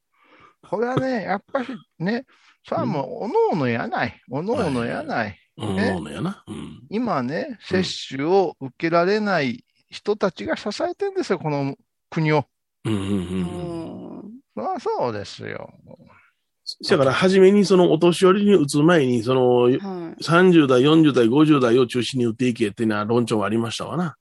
[0.64, 1.68] う、これはね、やっぱり
[2.00, 2.26] ね、
[2.68, 4.22] それはもう、おのおのやない。
[4.30, 5.40] おのおのやない。
[5.58, 5.76] うん。
[5.76, 6.44] ねそうやな。
[6.48, 6.84] うん。
[6.90, 11.76] 今ね、接種を受けられない人たちが支えてんですよ、この
[12.10, 12.46] 国を。
[12.86, 13.84] うんうんうんうん。
[13.84, 14.10] うん
[14.56, 15.70] そりゃそうですよ。
[16.90, 19.78] だから、初めにそのお年寄りに打つ前に、その、はい。
[19.78, 24.16] 30代、40代、50代を中心に打っていけっていうのは論調はありましたわな。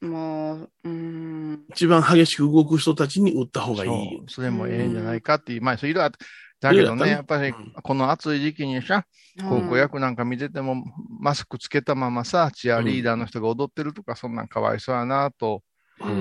[0.00, 1.64] まあ、うん。
[1.70, 4.24] 一番激しく動く人たちに打った方がいい。
[4.28, 6.18] それもええんじゃないかっていう、まあ、そういろいろあって
[6.60, 7.72] だけどね、やっぱりうん。
[7.82, 9.04] この暑い時期にさ、
[9.48, 10.84] 高校野球なんか見てても、
[11.20, 15.62] マスクつけたままさ、チアリーダーの人が踊ってるとか、そんなんかわいそうやなと
[16.00, 16.10] うん。
[16.10, 16.12] う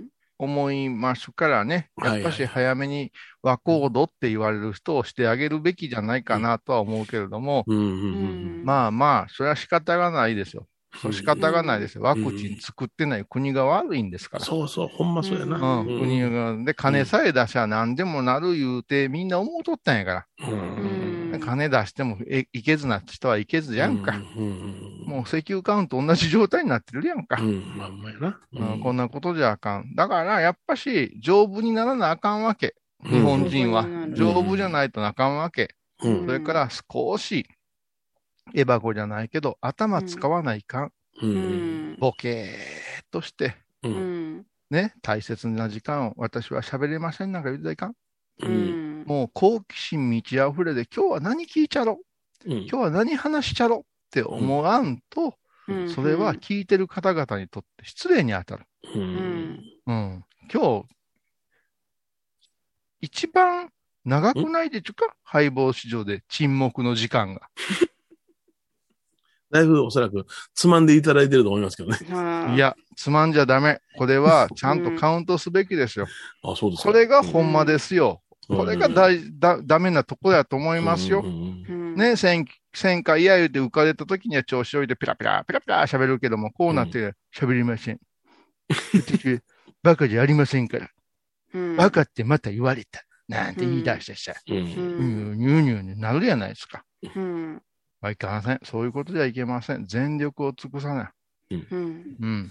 [0.00, 7.76] ん思いますからね、やっぱし早めに和コードって言われる人をしてあげるべきじゃないかなとは思うけれども、うん。
[7.76, 7.86] うん。
[7.86, 8.16] うう
[8.58, 8.62] ん。
[8.62, 8.64] ん。
[8.64, 10.66] まあまあ、それは仕方がないですよ。
[11.00, 12.02] そう仕方がないですよ。
[12.02, 14.44] ワクチン作ってない国が悪いんですから。
[14.44, 15.56] そうそう、ほんまそうやな。
[15.56, 20.48] うん、うん国が、で、金さえ出しゃ何でもなる言うて、みんな思うとったんやから。
[20.48, 24.14] うん金出してもえいけずな人はいけずやんか。
[25.04, 27.40] もう石油買うんと同じ状態になってるやんか。
[27.40, 27.76] うん。
[27.76, 28.38] まあ、うまいな。
[28.52, 29.94] うんこんなことじゃあかん。
[29.94, 32.76] だから、やっぱし、丈夫にならなあかんわけ。
[33.04, 35.74] 日本人は丈夫じゃないとあかんわけ。
[36.02, 37.46] うんそれから少し、
[38.52, 40.92] エバコじゃないけど、頭使わないかん。
[41.22, 41.26] う。
[41.26, 41.96] うんん。
[41.98, 43.88] ボケーっとして、う。
[43.88, 44.46] うんん。
[44.70, 47.90] ね、大切な時間を私は喋れませんなんか言うていかん。
[47.90, 47.94] う。
[48.46, 49.04] うんん。
[49.06, 52.00] もう好奇心満ち溢れで、今日は何聞いちゃろ？
[52.46, 53.78] うん今日は何話しちゃろ？
[53.78, 55.36] って思わんと、
[55.68, 58.64] うんそれは聞いてる方々にとって失礼に当たる。
[58.94, 59.64] ううんん。
[59.86, 60.24] うん。
[60.52, 60.84] 今日、
[63.00, 63.70] 一番
[64.04, 65.14] 長くないでちゅか？
[65.22, 67.48] ハイボー市場で沈黙の時間が。
[69.54, 71.96] だいぶおそらくつまんでいただいてると思いますけどね。
[72.10, 73.80] はいや、つまんじゃダメ。
[73.96, 76.08] これはちゃんとカウントすべきですよ。
[76.42, 76.88] あ、そうですか。
[76.90, 78.20] これがほんまですよ。
[78.20, 81.26] うんこれが大だダメなとこだと思いますよう。
[81.26, 81.94] んうん。
[81.94, 88.00] ね、戦戦火嫌言うて浮かれた時には調子おいてピラピラ、ピラピラ喋るけども、こうなって喋りません。
[88.92, 89.40] 私
[89.82, 90.90] バカじゃありませんから。
[91.54, 93.02] うんバカってまた言われた。
[93.28, 95.32] なんて言い出してさ、うんうニュん。
[95.32, 96.84] ーニューニューになるやないですか。
[97.16, 97.62] うん。
[98.04, 98.60] まあ、いけません。
[98.64, 99.86] そういうことではいけません。
[99.86, 101.10] 全力を尽くさな
[101.50, 101.54] い。
[101.54, 102.16] うん。
[102.20, 102.50] うん。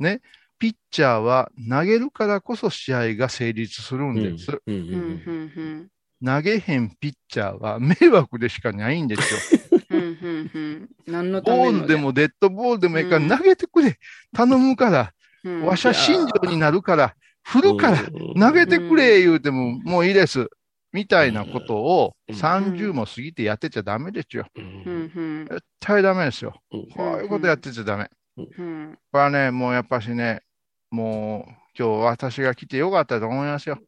[0.00, 0.20] ね。
[0.58, 4.60] ピッチャーは投げるからこそ試合が成立するんです。
[4.66, 5.88] うんうん。
[6.20, 6.26] うん。
[6.26, 9.78] 投げへんピッチャーは迷惑でしかないんですよ。
[9.90, 10.00] うん。
[10.00, 10.50] うん。
[10.52, 10.88] うん。
[11.06, 13.96] 何のためのボールでもデッドボールでもいいからうん投げてくれ。
[14.32, 15.12] 頼むから。
[15.44, 17.14] うん、わしゃ信条になるから。
[17.44, 17.98] 振るから。
[18.36, 20.50] 投げてくれ言うてももういいです。
[20.98, 24.46] みたいなことをうん30も過ぎてやってちゃダメですよ。
[24.56, 25.12] ううんん。
[25.14, 25.46] うん。
[25.48, 26.60] 絶対ダメですよ。
[26.72, 28.10] うんこういうことやってちゃダメ。
[28.36, 28.98] うん。
[29.12, 30.42] これはね、もうやっぱしね、
[30.90, 33.78] もう今日私が来てよかったと思いますよ。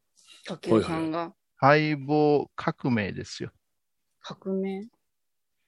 [0.45, 3.51] 竹内さんが敗北革命ですよ。
[4.21, 4.87] 革命？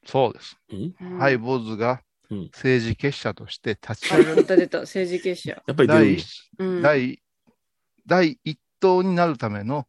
[0.06, 0.58] そうです。
[1.20, 5.52] ハイボーズがうん政治結社として立ちあ、上がる出た出た、政治結社。
[5.52, 6.18] やっぱり第。
[6.82, 7.20] 第
[8.08, 9.86] 第一党になるための、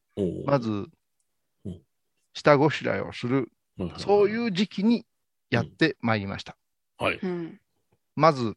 [0.47, 0.91] まずうん、
[2.35, 3.51] 下ごしらえをする、
[3.97, 4.31] そうう。
[4.31, 5.07] いう時期に
[5.51, 6.57] やってまいりました。
[6.99, 7.19] はい。
[7.23, 7.59] うん。
[8.17, 8.55] まず、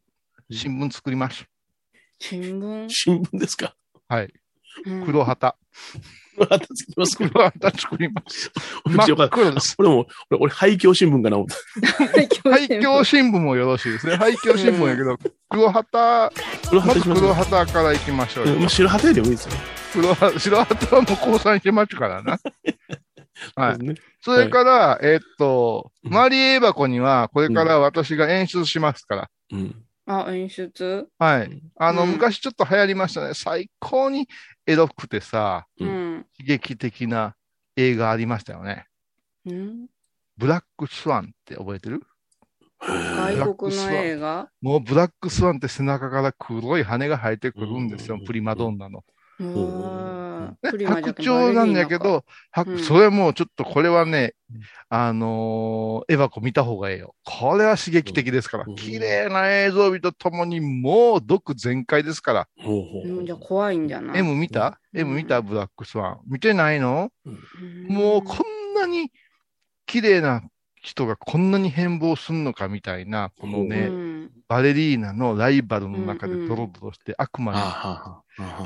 [0.50, 1.46] 新聞作ります。
[2.18, 2.86] 新聞？
[2.90, 3.74] 新聞ですか？
[4.08, 4.32] はい。
[4.86, 5.56] うん黒旗。
[6.38, 7.28] 旗つきますか？
[7.30, 8.50] 黒旗作ります。
[8.86, 9.74] 真真っ黒です。
[9.78, 11.94] 俺も、俺、俺廃墟新聞かな思った。
[12.10, 12.28] 廃
[12.68, 14.16] 墟新聞もよろしいですね。
[14.16, 16.32] 廃墟新聞やけど、黒旗、
[16.68, 19.52] 黒旗黒旗から行きましょう白旗よりもいいですよ。
[19.92, 22.38] 黒旗白旗はもう降参してますからな。
[23.54, 23.78] はい。
[24.20, 29.30] それから、えーっと、うんマリエ箱には、これから私が演出しますから。
[29.52, 29.84] うん。
[30.06, 31.06] あ、演出？
[31.18, 31.62] はい。
[31.76, 33.34] あの、うん昔ちょっと流行りましたね。
[33.34, 34.26] 最高に
[34.66, 36.26] エロくてさ、ううん。
[36.38, 37.36] 悲劇的な
[37.76, 38.86] 映画ありましたよね。
[39.46, 39.86] うん。
[40.36, 42.02] ブラックスワンって覚えてる？
[42.80, 44.48] 外国の映画？
[44.62, 48.22] もうブラックスワンって背中から黒い羽が生えてくるんですよう。
[48.22, 49.04] んプリマドンナの。
[49.38, 52.78] 白鳥なんだけど、白うん。
[52.82, 57.14] それもちょっとこれはねうん、あのーエヴァコ見た方がええよ。
[57.24, 58.64] これは刺激的ですから。
[58.66, 58.74] うん。
[58.76, 62.48] 綺麗な映像美とともにもう毒全開ですから。
[62.58, 64.80] ほうほううんじゃあ怖いんじゃない？M 見た？
[64.94, 65.42] うん ?M 見た？
[65.42, 66.20] ブラックスワン。
[66.26, 67.10] 見てないの？
[67.26, 67.86] うん。
[67.94, 69.12] もうこんなに
[69.86, 70.42] 綺麗な
[70.88, 77.58] 人がこんなに変貌すんのかみたいな、このうね、んバレリーナのライバルの中でドロドロして悪魔に。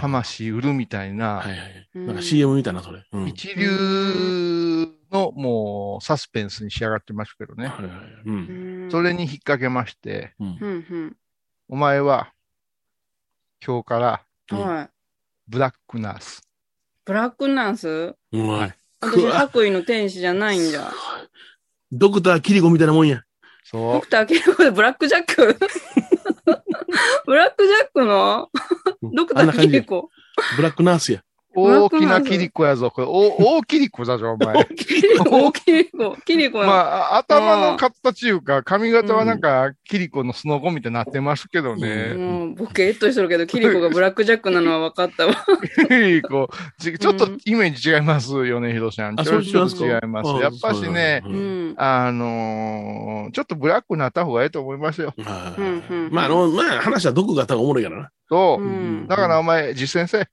[0.00, 1.88] 魂売るみたいなはいはい。
[1.96, 3.02] うんなんか CM 見たな、それ。
[3.11, 3.28] うん。
[3.28, 7.66] 一流のもうサスペンスに仕上がってますけどね。
[7.66, 7.90] はいはい。
[7.90, 8.22] う。
[8.26, 10.96] うんんそれに引っ掛けまして、うんう。
[11.06, 11.16] ん
[11.68, 12.32] お前は
[13.66, 14.24] 今日から。
[15.48, 16.42] ブラックナース。
[17.04, 18.14] ブラックナース？
[18.32, 18.74] うまい。
[19.00, 20.92] 私、白衣の天使じゃないんじゃ。
[21.92, 23.22] ドクターキリコみたいなもんや。
[23.64, 24.09] そうドク。
[24.09, 25.57] ター・キリコでブラックジャック？
[27.26, 28.50] ブラックジャックの？
[29.14, 30.11] ドクター・キリコ。
[30.57, 31.22] ブラックナースや。
[31.55, 32.91] 大きなキリコやぞ。
[32.91, 34.65] これ、お 大キリコだぞ、お前。
[34.77, 36.73] キリコ、キリコ、キリコまの。
[36.73, 42.15] あ、あ頭の形いうか、髪型はなんか、キリコのスノコみたいになってますけどね。
[42.15, 45.35] もう、ボケっとしとるけど、キリコがブラックジャックなのは分かったわ。
[45.88, 49.21] キリコ、ちちょっとイメージ違いますよね、ヒロさん。
[49.21, 50.31] あちょっと違います。
[50.43, 51.23] やっぱしね。
[51.77, 55.15] あのーちょっとブラックになった方がいいと思いますよ。
[56.11, 58.11] まあ、あの、まあ、話は毒があった方がおもろいからな。
[58.29, 58.67] そうう。
[58.67, 59.07] ん。
[59.07, 60.29] だからお前、実践せえ。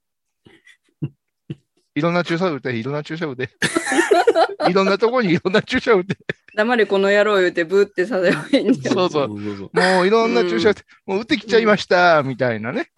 [1.99, 3.49] いろんな注射打て、いろんな注射打て。
[4.69, 6.17] いろんなとこにいろんな注射打て。
[6.55, 8.95] 黙れこの野郎言うてブーってさせばいいんだよ。
[8.95, 9.29] そうそう。
[9.29, 12.89] もういろんな注射打って、もう打ってきちゃいました、みたいなね。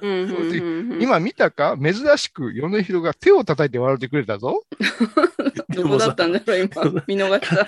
[1.00, 1.78] 今見たか？
[1.80, 4.64] 珍しく米広が手を叩いて笑ってくれたぞ。
[5.76, 6.84] どこだったんだろう、今。
[7.08, 7.68] 見逃した。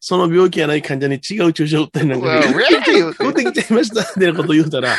[0.00, 4.96] その病気やない患者に違う注射打ったりなんか打ってきちゃいましたってなこと言うたら、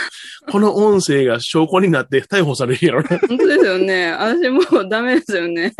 [0.50, 3.18] この音声が証拠になって逮捕されるやろな。
[3.18, 4.12] 本当ですよね。
[4.12, 5.74] 私もうダメですよね。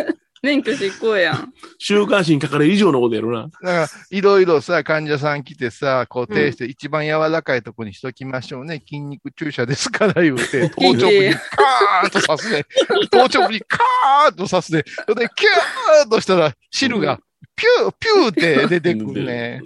[0.46, 1.54] 免許執行やん。
[1.80, 3.48] 週刊誌に書かれる以上のことやろな。
[3.48, 8.80] だから、いろいろさ、患者さん来てさ、こう、手して一番柔らかいとこにしときましょうね。
[8.88, 12.66] 筋肉注射ですから言う て、頭頂部にカーンと刺すね。
[13.12, 14.84] 頭頂部にカーンと刺すね。
[15.08, 17.20] それで、キューンとしたら、汁が、
[17.58, 19.62] ピュー、ピューって出てくるね。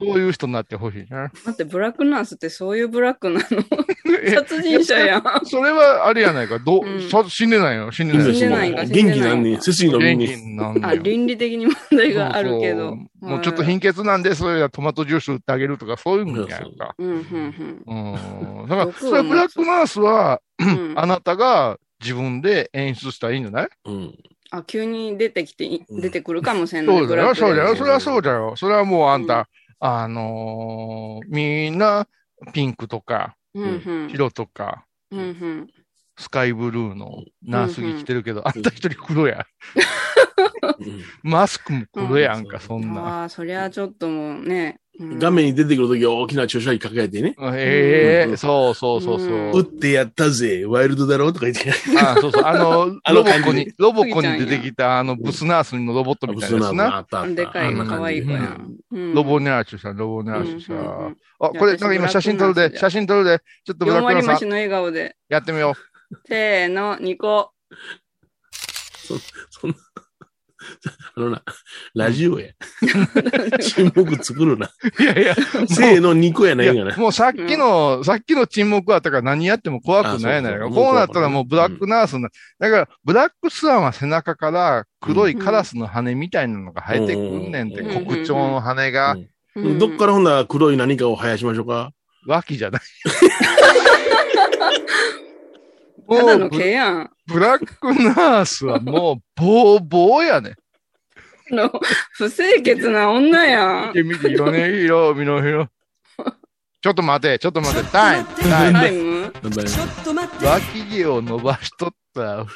[0.00, 1.30] そういう人になってほしいな。
[1.46, 3.46] 待って、ブラックナースってそういうブラックなの
[4.22, 5.22] え殺人者やん。
[5.44, 6.58] それは、あれやないか。
[6.58, 7.90] ど、うんさ死んでないよ。
[7.90, 11.02] 死んでない死んでないんか元気なんね筋伸び元ね気なんだあ、よ。
[11.02, 12.90] 倫理的に問題があるけど。
[12.90, 16.94] そうそうもうちょっと貧血なんで、それはトマトジュース売ってあげるとか、そういうんやんか。
[16.98, 18.68] うん、うん、うん。
[18.68, 20.68] だから、それブラックマウスは、うん。
[20.90, 23.68] うんあなたが自分で演出したらいいんじゃない？
[23.86, 24.14] うん。
[24.50, 26.98] あ、急に出てきて出てくるかもしれない。
[26.98, 27.70] そうだよ、そうだよ。
[27.72, 28.54] でそれはそうだよ。
[28.56, 29.48] それはもうあんた、
[29.80, 32.06] あのーみんな、
[32.52, 34.10] ピンクとか、うん、うん。
[34.10, 35.68] 白とか、うん、うん。
[36.18, 39.46] スカイブルーのナース着着てるけど、あんた一人黒や。
[39.74, 39.86] うん
[41.22, 43.00] マスクも黒やんか、うんそんな。
[43.02, 44.80] ああ、そりゃちょっともうね。
[44.98, 47.34] うん画面に出てくるときは大きな注射器かけてね。
[47.54, 49.50] ええうんそうそうそうそう。
[49.58, 51.26] 打ってやったぜ、ワイルドだろ？
[51.26, 51.70] うとか言って。
[51.98, 52.42] あそうそう。
[52.44, 56.96] あの、 あロボコに、ロボコに出てきた、あの、ブスナースのロボットみたいなやつな。
[56.96, 57.34] あったあった。
[57.34, 58.38] でかいあんな感じ可愛い子や
[58.90, 59.08] うんん。
[59.08, 61.16] うんロボネラーチュさん、ロボネラーチュさうんうんうんん。
[61.40, 63.38] あ、これ、なんか今写真撮るで、写真撮るで。
[63.66, 65.16] ちょっとブラ4ックナーさん、割増しの笑顔で。
[65.28, 65.74] やってみよ
[66.26, 67.50] せーの、2個。
[69.50, 69.76] そんな、
[71.16, 71.42] あのな、
[71.94, 72.48] ラジオや。
[73.60, 74.70] 沈黙作るな。
[74.98, 75.02] う。
[75.02, 76.90] いやいや、せーの2個やないがな。
[76.90, 80.58] やもうさっきの、さっきの沈黙あったから何やっても怖くないやないか。
[80.58, 89.16] あそうそうこうなったらもうブラックナースな、だから、ブラックスワンは背中から黒いカラスの羽みたいなのが生えてくんねんって、うん黒鳥の羽が
[89.56, 91.90] どっからほんなら黒い何かを生やしましょうか？
[92.26, 92.82] 脇じゃない。
[96.08, 97.10] ただの毛やん。
[97.26, 100.54] ブラックナースはもう、ボーボーやね。
[101.50, 101.70] の、
[102.12, 103.92] 不清潔な女やん見。
[103.94, 105.68] て見て、色ね、色、身の色。
[106.82, 108.72] ちょっと待て、ちょっと待て、タイム、タイム。
[108.72, 109.32] タイム？
[109.42, 109.68] なんだよ
[110.42, 112.46] 脇毛を伸ばしとった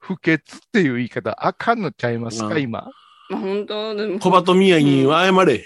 [0.00, 2.90] 不潔っていう言い方、あかんのちゃいますか、うん今。
[3.30, 4.18] まあ、本当でも。
[4.18, 5.64] 小鳩宮城に謝れ。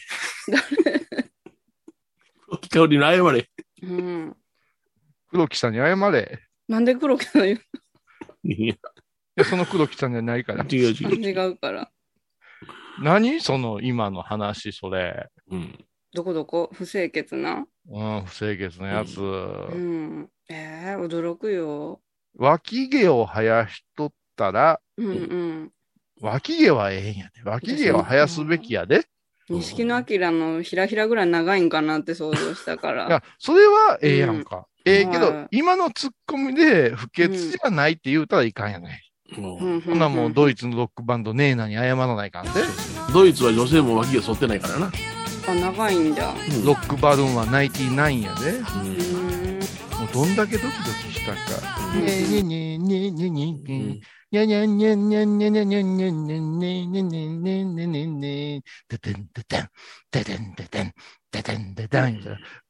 [2.46, 3.50] 黒木香りの謝れ。
[3.82, 4.36] うん。
[5.36, 6.40] 黒木さんに謝れ。
[6.66, 7.60] なんで黒木さん言う
[8.42, 8.78] いやい
[9.36, 10.64] や、その黒木さんじゃないから。
[10.64, 11.20] 違う違う。
[11.20, 11.90] 違うから。
[13.02, 13.42] 何？
[13.42, 15.28] その今の話、それ。
[15.50, 15.84] うん。
[16.14, 16.70] どこどこ？
[16.72, 17.66] 不清潔な？
[17.90, 19.20] うん、不清潔なやつ。
[19.20, 19.22] う
[19.76, 20.30] ん。
[20.48, 22.00] ええ驚くよ。
[22.38, 25.72] 脇毛を生やしとったら、うんうん。
[26.22, 27.42] 脇毛はええんやで。
[27.44, 29.04] 脇毛は生やすべきやで。
[29.48, 34.66] 錦野明のひらひらぐらい長いんかなって想像したかいやら。、それはええやんか。
[34.84, 39.02] ええけど、はい今のツッコミで不潔じゃないって言うたらいかんやね。
[39.36, 42.50] もうんほんならもうドイツのロックバンドネーナに謝らないかんで。
[42.50, 44.92] うドイツは女性も脇が剃ってないからな。
[45.48, 46.34] あ、長いんじゃ。
[46.64, 48.50] ロックバルーンはナイティナインやで。
[48.50, 48.56] うん。
[48.56, 51.38] もうどんだけドキドキしたか。
[51.94, 54.00] うんねえねえねえねえねえねえうんね
[54.44, 59.68] にゃにゃにゃにゃにゃにゃにゃにゃにゃにゃにゃにゃにゃにゃにゃにゃでてんでてん、
[60.10, 60.92] でてんでてん、
[61.32, 62.20] でてんでてん。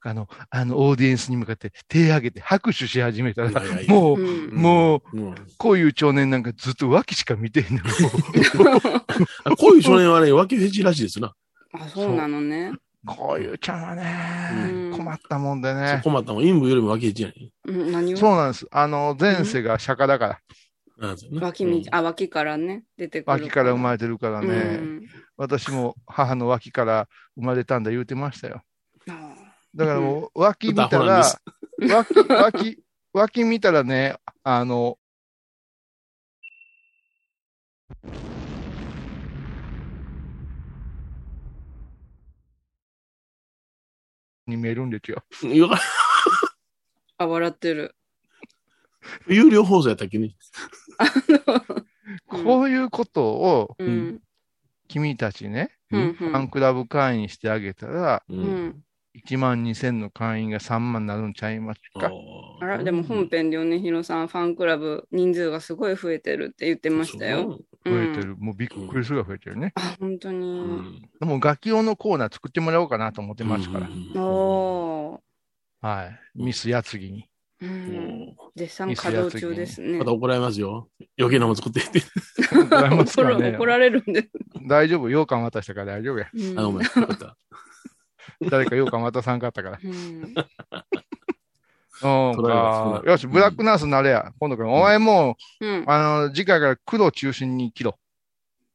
[0.03, 7.83] あの、あの、オーディエンスに向かって手挙げて拍手し始めたら、いやいやいやもう、うんもう、うんこういう少年なんかずっと脇しか見てへんの。
[9.45, 11.35] あこういう少年はね、脇フェチらしいですな。
[11.73, 12.73] あ、そうなのね。
[13.07, 16.01] こういうちゃんはね、困ったもんでね。
[16.03, 16.43] 困ったもん。
[16.43, 18.67] 陰部よりも脇フェチやねう、何をそうなんです。
[18.71, 20.41] あの、前世が釈迦だから、
[20.99, 23.43] 脇道、あ、脇からね、出てくる。
[23.43, 24.77] 脇から生まれてるからうね。
[24.77, 25.03] ん
[25.37, 28.63] 私も母の脇から生まれたんだ言うてましたよ。
[29.09, 29.35] あ
[29.75, 31.23] だからもう、脇見たら
[31.79, 32.83] 脇、脇、
[33.13, 34.99] 脇見たらね、あの、
[44.47, 45.23] に見えるんですよ。
[47.19, 47.96] あ、笑ってる。
[49.29, 50.35] 有料放送やったっけね？
[52.33, 54.21] う んこういうことをうん。
[54.89, 56.13] 君たちね、うん。
[56.15, 58.33] ファンクラブ会員してあげたら、う。
[58.35, 58.83] うんん。
[59.25, 62.11] 1万2000の会員が3万になるんちゃいますか？
[62.61, 67.59] あら、でも本編で米広さん、ファンクラブ人数がすごい増えてるって言ってましたよ。
[67.85, 68.37] 増えてる。
[68.37, 69.73] もうびっくりするぐらい増えてるね。
[69.75, 71.03] あ、本当に。
[71.19, 73.89] でも楽器用のコーナー作ってもらおうかなと思ってますから。
[74.21, 75.21] おー。
[75.81, 76.21] はい。
[76.35, 77.29] ミスやつぎに。
[77.63, 78.37] うん。
[78.55, 80.05] 絶賛稼働中ですねま。
[80.05, 80.89] た怒られますよ。
[81.19, 82.01] 余計なもん作ってって。
[82.53, 84.29] 怒られます怒かららね怒られるんで。
[84.67, 85.09] 大丈夫？
[85.09, 86.29] 羊羹渡したから大丈夫や。
[86.35, 86.83] うんあ、ごめん。
[86.83, 87.37] よかった。
[88.51, 89.79] 誰か羊羹渡さんかったから。
[89.83, 90.35] うん。
[92.03, 94.33] よし、ブラックナースになれや。
[94.39, 94.69] 今度から。
[94.69, 95.85] お前もうんう、。
[95.87, 97.99] あの、次回から黒中心に切ろ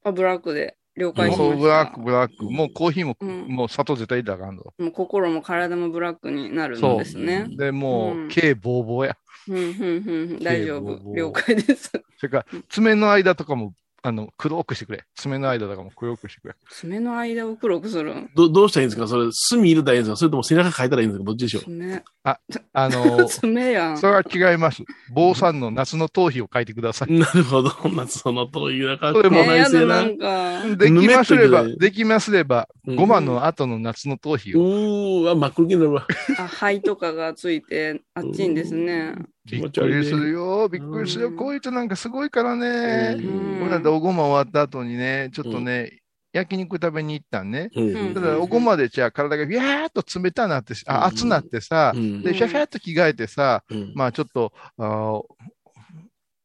[0.02, 1.56] あ、ブラックで了解しました。
[1.56, 2.44] ブラック、ブラック。
[2.44, 4.74] もうコーヒーも、うんもう砂糖絶対入れたらあかんぞ。
[4.78, 7.46] もう心も体もブラックになるんですね。
[7.56, 9.16] で、もうんう、毛ボーボーや。
[9.48, 10.38] うん、うん、うんうん。
[10.40, 11.14] 大丈夫。
[11.14, 11.90] 了解です。
[12.18, 13.74] それから、爪の間とかも、
[14.04, 15.04] あの、黒くしてくれ。
[15.14, 16.54] 爪の間とかも黒くしてくれ。
[16.70, 18.12] 爪の間を黒くする。
[18.34, 19.06] どどうしたらいいんですか？
[19.06, 20.16] それ、墨入れたらいいんですか？
[20.16, 21.24] それとも背中描いたらいいんですか？
[21.24, 22.02] どっちでしょう爪。
[22.24, 23.98] あの、爪やん。
[23.98, 24.22] それは
[24.52, 24.82] 違います。
[25.14, 27.12] 坊さんの夏の頭皮を書いてください。
[27.16, 27.70] なるほど。
[27.94, 29.86] 夏その通りなかそれもないせな。
[29.86, 30.76] なんか。
[30.76, 34.62] できますればできますれば、うん5番の後の夏の頭皮うを。
[34.62, 36.06] ーわ、真っ黒になるわ。
[36.38, 39.14] あ、肺とかがついて、あっちんですね。
[39.44, 40.68] びっ気持ち悪いねくりするよ。
[40.68, 41.28] びっくりするよ。
[41.28, 43.16] うんこういう人なんかすごいからね。
[43.18, 45.98] うんこれだっておごま終わった後にね、ちょっとね、
[46.32, 47.70] 焼肉食べに行ったんね。
[47.74, 55.22] うんただおごまでじゃあ体がビャーっと冷たなって、あ、うん熱なってさ、うんで、シャシャっと着替えてさ、うんまあちょっと、あー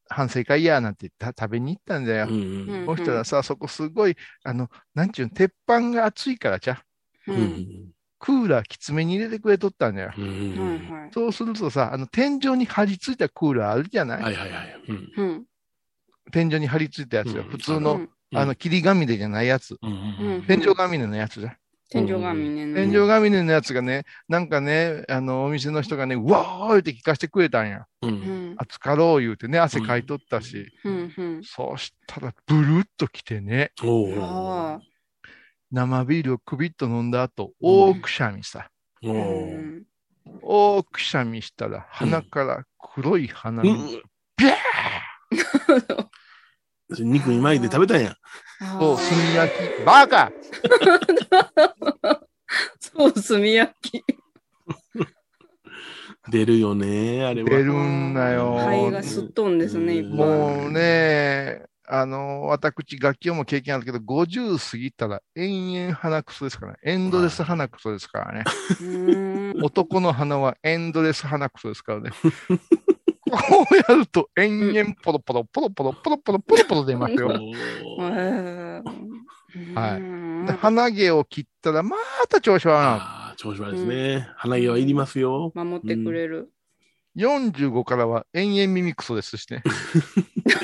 [0.09, 2.27] 反省会やなんてた食べに行ったんだよ。
[2.85, 6.81] そしたらさ、そこすごい、あの、なんちゅうの、鉄板が熱いからじゃ、
[7.27, 7.33] う。
[7.33, 10.11] うんんクーラーきつめに入れてくれとったんだよ。
[10.17, 11.11] うんはいはい。
[11.13, 14.81] そうするとさ、あの、天井に張り付いたクーラーあるじゃない、はいはいはい。
[14.87, 15.45] うんうん。
[16.31, 17.43] 天井に張り付いたやつよ。
[17.43, 19.77] うん普通の、うんあの、霧紙でじゃないやつ。
[20.47, 21.57] 天井紙のやつじゃん。
[21.89, 22.75] 天井がみねの。
[22.75, 27.85] 天井紙のやつがね、なんかね、あの、お店の人がね、うわーって聞かせてくれたんや。
[28.01, 28.13] ううん
[28.51, 28.55] ん。
[28.57, 30.67] 暑かろう言うてね、汗かいとったし。
[30.83, 31.13] うん。
[31.17, 31.41] うん。
[31.43, 34.79] そうしたら、ブルっと来てね、おー。
[35.71, 38.69] 生ビールをくびっと飲んだ後、大くしゃみさ。
[39.03, 39.83] おうーん。
[40.41, 42.63] 大くしゃみしたら、鼻から
[42.93, 43.95] 黒い鼻水。
[43.95, 44.01] うん
[46.89, 48.15] 肉に巻いて食べたんや。
[48.79, 49.83] そう、あ炭焼き。
[49.83, 52.19] バカー
[52.79, 54.05] そう、炭焼き。
[56.29, 57.49] 出るよね、あれは。
[57.49, 58.57] 出るんだよ。
[58.57, 60.11] 肺がすっとんですね、いっぱい。
[60.11, 66.79] もうね、あの、私、楽器をも経験あるけど、50過ぎたら延々鼻くそですからね。
[66.83, 68.43] エンドレス鼻くそですからね。
[69.63, 72.11] 男の鼻はエンドレス鼻くそですからね。
[73.29, 77.27] こうやると延々ポロポロポロポロポロポロポロポロ出ますよ。
[79.75, 81.97] はい鼻毛を切ったらま
[82.29, 82.95] た調子悪いな。
[82.95, 84.29] ああ、調子悪いですね。
[84.35, 85.51] 鼻毛はいりますよ。
[85.55, 86.49] 守ってくれる。
[87.17, 89.63] 45からは延々耳クソですしね。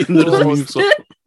[0.08, 0.80] エンドレス耳くそ。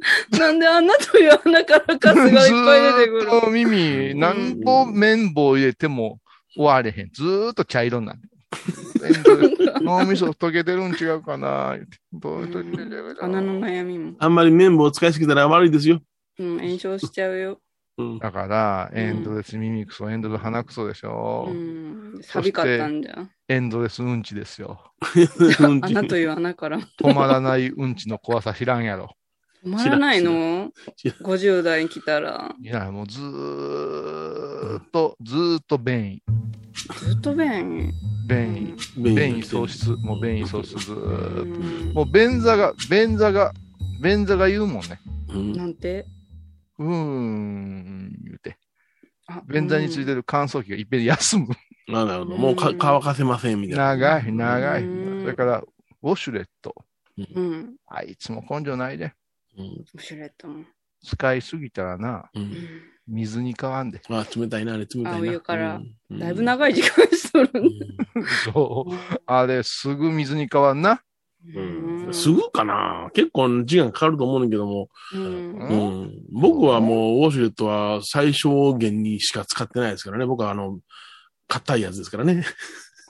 [0.39, 6.21] なんであんなという穴からカスがいっぱい出てくるずーっと耳、何本綿棒入れても
[6.55, 7.11] 終われへん。
[7.13, 8.21] ずーっと茶色になる。
[9.83, 11.77] 脳みそ溶けてるん違うかな
[13.21, 14.15] 穴の悩みも。
[14.19, 16.01] あんまり綿棒を使いすぎたら悪いですよ。
[16.39, 17.61] うん、炎症しちゃうよ。
[17.99, 18.19] うん。
[18.19, 21.49] だから、うんエンドレス耳クソ、エンドレス鼻クソでしょ。
[21.49, 22.19] うん。
[22.23, 23.29] 錆びかったんじゃ。
[23.49, 24.93] エンドレスうんちですよ。
[25.61, 26.79] うん穴という穴から。
[26.79, 29.11] 止まらないうんちの怖さ知らんやろ。
[29.65, 30.71] 止まらないの？
[30.97, 32.55] 知ら ?50 代に来たら。
[32.61, 36.23] いや、もうずーっと、ずーっと便意。
[36.99, 37.93] ずっと便
[38.29, 39.15] 便意。
[39.15, 39.91] 便意喪失。
[39.93, 41.45] もう便意喪失ずうーっと。
[41.45, 41.93] ん。
[41.95, 43.53] もう便座が、便座が、
[44.03, 45.01] 便座が言うもんね。
[45.31, 46.07] うんなんて？
[46.79, 48.59] うーん、言うて。
[49.27, 51.49] あ便座についてる乾燥機がいっぺん休む。
[51.89, 52.37] あなるほど。
[52.37, 53.97] もうか乾かせませんみたいな。
[53.97, 54.83] 長い、長い。
[54.85, 55.65] うんそれから、
[56.03, 56.75] ウォシュレット。
[57.17, 57.77] うん。
[57.89, 59.15] あいつも根性ないで。
[59.59, 60.65] うんウシュレットも。
[61.05, 62.55] 使いすぎたらな、ううんん
[63.07, 64.01] 水に変わんで。
[64.09, 65.17] まあ、冷たいな、あれ冷たいな。
[65.17, 65.81] あお湯から
[66.11, 67.71] うんだいぶ長い時間しとるね。
[68.45, 68.93] そう。
[69.27, 71.03] あれ、すぐ水に変わんな。
[71.55, 75.75] うんすぐかな結構時間かかると思うんだけども、うんう
[76.07, 80.27] ん、僕はもうウォシュレットは最小限にしか使ってないですからね。
[80.27, 80.79] 僕はあの、
[81.49, 82.45] 硬いやつですからね。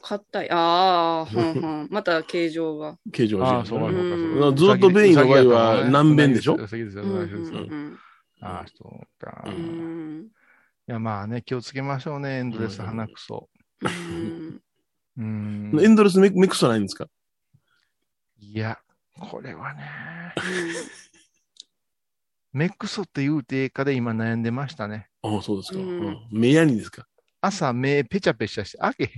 [0.08, 0.50] 硬い。
[0.50, 1.88] ああ、 ほんほん。
[1.90, 2.96] また形状が。
[3.12, 4.56] 形状ああ、そうか、そうか、うんそうか。
[4.56, 6.54] ずっと便意の場合は難便でしょ？
[6.54, 6.84] うですよ、
[8.40, 9.44] ああ、そうか。
[9.46, 10.28] ういん
[10.86, 13.48] や、まあね、気をつけましょうね、エンドレス鼻くそ。
[13.82, 14.62] うん
[15.18, 15.80] うん。
[15.82, 17.08] エンドレスメメクソないんですか？
[18.38, 18.78] いや、
[19.18, 20.34] これはね、
[22.52, 25.08] メクソって言うてええかで今悩んでましたね。
[25.22, 25.78] ああ、そうですか。
[25.80, 27.06] うんうん目やにですか？
[27.40, 29.10] 朝目ペチャペチャして開けへん。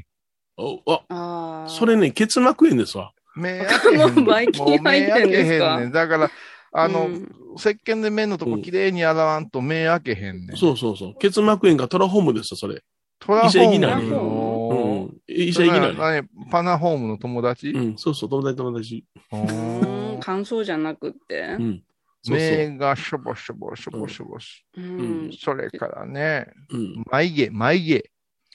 [0.59, 1.69] おあ、ああ。
[1.69, 3.13] それね、結膜炎ですわ。
[3.37, 3.99] 目開けへん。
[3.99, 5.93] もうばい菌入ってんねん。
[5.93, 6.31] だから、
[6.73, 10.57] あの、うん石鹸で目のとこきれいに洗わんと目開けへんねん。
[10.57, 11.15] そうそうそう。
[11.19, 12.85] 結膜炎がトラホームですよ、それ。
[13.19, 14.09] トラホ医者行きームなね。
[14.09, 15.21] のうん。
[15.27, 16.23] 医者行きなね。
[16.23, 16.29] 何？
[16.53, 19.05] パナホームの友達、うん、そうそう、友達友達。
[19.33, 21.63] おうーん乾燥じゃなくってう。
[21.63, 21.83] ん。
[22.29, 24.65] 目がしょぼしょぼしょぼしょぼし。
[24.77, 25.31] うん。
[25.37, 27.05] それからね、うん。
[27.11, 28.11] 眉毛、眉毛。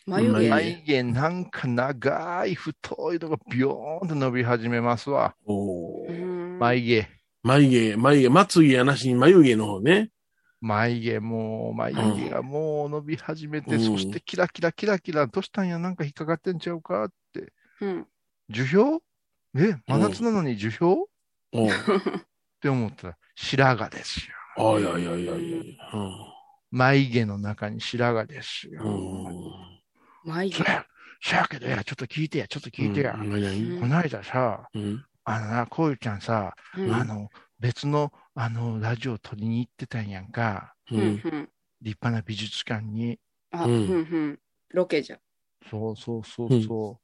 [0.05, 0.49] 眉毛。
[0.49, 5.35] 眉毛なんか長い太いのがビヨーンと伸び始めますわ。
[5.45, 6.05] お
[6.59, 7.09] 眉毛。
[7.43, 10.09] 眉毛、眉毛、まつげやなしに眉毛の方ね。
[10.61, 17.51] 眉毛もう、眉毛がもう伸び始めて、うんそしてキラキラキラキラ、どうしたんや、なんか引っかかってんちゃうかって。
[17.81, 18.07] うん。
[18.49, 18.99] 樹氷？
[19.55, 21.01] え、真夏なのに樹氷、
[21.51, 21.71] おう っ
[22.61, 24.35] て思ったら、白髪ですよ。
[24.75, 25.85] あいやいやいやいやいや。
[26.71, 28.83] 眉毛の中に白髪ですよ。
[28.83, 29.72] うん。
[30.25, 30.57] 眉毛。
[30.57, 30.85] そや、
[31.21, 33.15] そやけどや、ちょっと聞いてや、ちょっと聞いてや。
[33.15, 35.05] うんこないださ、うん。
[35.25, 40.73] あのな、こういうちゃんさ、うんあの、別の、あの、ラジオ撮りに行ってたんやんか。
[40.91, 41.15] うん。
[41.81, 43.19] 立派な美術館に。
[43.51, 43.97] あ、ううんんう
[44.31, 44.39] ん。
[44.69, 45.19] ロケじゃ。
[45.69, 46.99] そうそうそうそ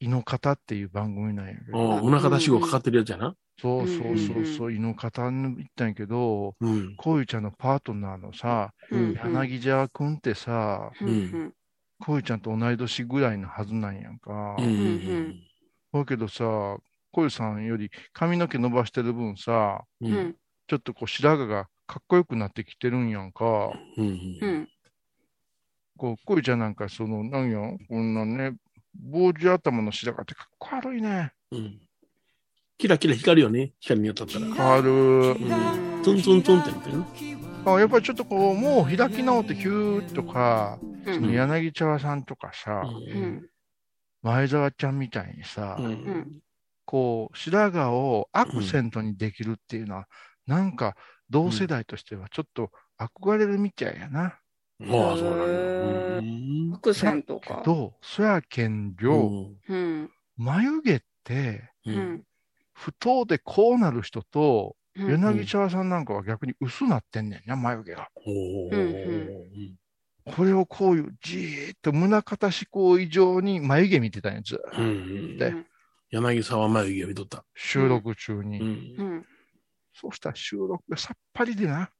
[0.00, 0.04] う。
[0.04, 1.78] 井の方っていう番組なんやけど。
[1.78, 3.34] お腹出し子かかってるやつやな。
[3.60, 6.96] そうそうそうそう、井の方に行ったんやけど、うん。
[6.96, 11.54] こういうちゃんのパートナーのさ、うん柳沢くんってさ、うんうん。
[12.00, 14.56] こういうちゃんと同い年ぐらいのはずなんやんか。
[14.58, 14.64] うん。
[14.64, 15.40] うん。
[15.92, 16.44] だけどさ、
[17.12, 20.06] こういうさんより髪の毛伸ばしてる分さ、う。
[20.06, 20.36] うんん。
[20.66, 23.72] ちょっとこう白髪がかっこよくなってきてるんやんか。
[23.96, 24.38] うん。
[24.40, 24.68] うん。
[25.98, 28.56] こう、こういうちゃんなんかその、なんや、こんなね、
[28.94, 31.32] 坊主頭の白髪ってかっこ悪いね。
[31.50, 31.80] うん。
[32.78, 33.72] キラキラ光るよね。
[33.80, 34.54] 光に当たったら。
[34.54, 34.90] 変わる。
[34.90, 36.02] うん。
[36.02, 41.34] ツンツンツンってなってるあやっぱりちょっとこう、もう開き直ってヒューッとか、うそのん。
[41.34, 43.50] 柳茶さんとかさ、うん。
[44.22, 45.84] 前澤ちゃんみたいにさ、うん。
[45.84, 46.40] うん。
[46.84, 50.08] こう、白髪をアクセントにできるっていうのは、
[50.46, 50.96] なんか
[51.28, 54.22] 同世代としてはちょっと憧れるみたいやな。
[54.22, 56.16] ああ、そうなん
[56.72, 56.76] だ。
[56.76, 57.62] アクセントか。
[57.64, 59.56] どうそやけんりうょ、ん。
[59.68, 60.10] うん。
[60.36, 61.70] 眉毛って。
[62.72, 68.08] 不当でこうなる人と、うん柳沢さんなんかは逆に薄なってんねんな、眉毛が。
[70.36, 74.60] これをこういうじーっと胸肩思考以上に眉毛見てたんやつ。
[74.76, 75.38] うん。
[75.38, 75.54] で
[76.10, 77.44] 柳沢眉毛を見とった。
[77.54, 78.60] 収録中に。
[78.60, 78.66] うん
[78.98, 79.02] う。
[79.02, 79.26] ん。
[80.00, 81.90] そうしたら収録がさっぱりでな。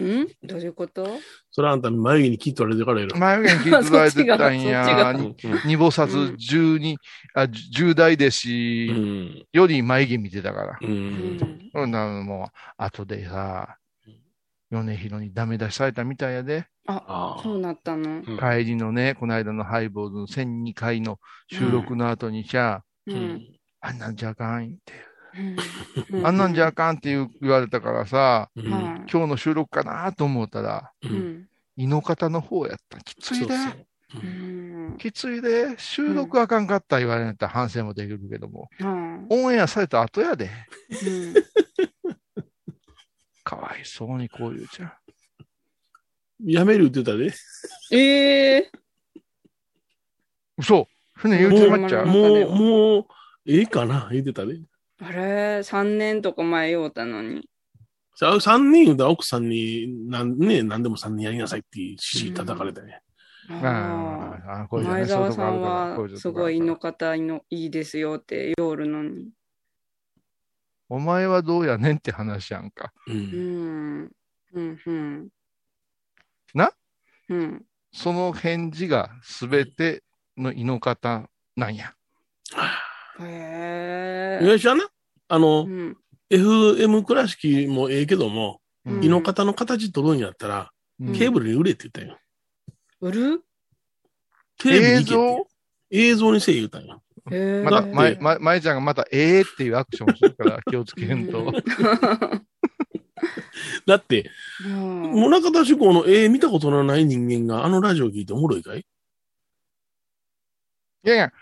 [0.00, 0.26] うん？
[0.42, 1.06] どういうこと？
[1.50, 3.16] それはあんた眉毛に切っとられてからやろ。
[3.16, 4.84] 眉毛に聞いてられてたんや。
[4.84, 6.98] そっちがうんに二菩薩十二、
[7.34, 9.44] あ、十大弟子うん。
[9.52, 10.78] より眉毛見てたから。
[10.80, 10.86] う。
[10.86, 11.70] うんん。
[11.72, 13.78] そんなのもう、後でさ、
[14.70, 16.66] 米広にダメ出しされたみたいやで。
[16.86, 17.42] あ、ああ。
[17.42, 18.16] そうなったの？
[18.16, 21.18] うん帰りのね、この間のハイボールの1002回の
[21.50, 23.12] 収録の後にじゃう。
[23.12, 23.42] うんん。
[23.80, 24.92] あんなんじゃあかんって。
[26.12, 31.08] うあんなん じゃあかんって言う言われたからさ、うんはい今日の収録かなと思ったら、う。
[31.08, 31.48] うんん。
[31.76, 32.98] 胃の方の方やった。
[33.00, 33.46] きついで。
[33.46, 34.26] そうそうう
[34.94, 34.96] ん。
[34.98, 35.76] きついで。
[35.78, 38.68] 収録あかんかった言われたら反省もできるけども。
[38.80, 39.26] うん。
[39.28, 40.50] オンエアされた後やで。
[40.90, 41.34] うん
[43.44, 44.92] かわいそうにこういうじゃん。
[46.44, 47.32] やめるって言ったで。
[47.92, 48.72] ええ
[50.58, 53.06] 嘘船言うてまっちゃうももう、もう、
[53.46, 54.58] ええかな言ってたで。
[54.98, 57.48] あれ、3年とか前言おうたのに。
[58.14, 63.02] さあ、三人言うたら奥さんに、なんね、何でも三人やりなさいって指示叩かれたね。
[63.48, 64.90] あああ、こういうあ。
[64.92, 69.28] 前澤さんはすごい胃の方いのいいですよって言おるのに。
[70.88, 72.92] お前はどうやねんって話やんか。
[73.06, 73.12] う。
[73.12, 74.12] うんん。
[74.54, 74.80] うん。
[74.86, 75.28] うん。
[76.54, 76.72] な？
[77.28, 77.64] うん。
[77.92, 80.02] その返事がすべて
[80.36, 81.94] の胃の方なんや。
[83.20, 84.46] へえ。
[84.46, 84.74] よしは？
[84.74, 84.88] な、
[85.28, 85.96] あのう、ん。
[86.30, 92.18] FM 倉敷もええけども、うん胃の方の形取るんやったら、うんケーブルに売れって言ったんよ。
[93.00, 93.42] 売る？
[94.58, 95.46] テレビに映行けって像
[95.90, 97.02] 映像にせえ言うたんよ。
[97.30, 97.62] へえ。
[97.62, 101.52] また、だま、ま、まえちゃんがまた、ええっていうアクションをするから気をつけんと。
[103.86, 104.30] だって、
[104.64, 108.84] うん宗像志向の絵見たことのない人間があのラジオ聞いておもろいかい、い
[111.08, 111.32] やいや、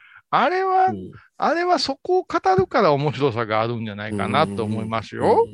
[0.40, 5.44] あれは、うんあれはそこを語るから面白さがあるんじゃないかなと思いますよ。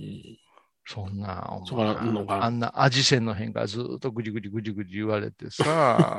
[0.86, 6.18] そんな、おそうかなのかなあんな味線の辺がずーっとぐじぐじぐじぐじ言われてさ、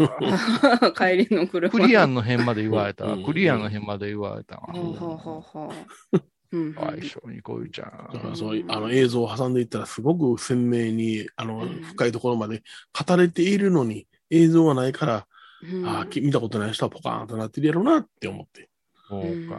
[0.97, 1.69] 帰りの車。
[1.69, 4.61] クリアンの辺まで言われたわうんクリアンの辺まで言われたわ。
[4.73, 5.73] ほうほうほうほ
[6.13, 6.57] う。
[6.57, 6.73] うん。
[6.73, 8.35] かわいそうにこういうちゃだからん。
[8.35, 12.63] そうあの映像を挟んでいったらすごく鮮明に、あの、うん深いところまで
[13.07, 15.27] 語れているのに、映像がないから、
[15.63, 18.69] うんああ、き見たことない人はポカーンとなってるやろうなって思って。
[19.09, 19.55] そうか。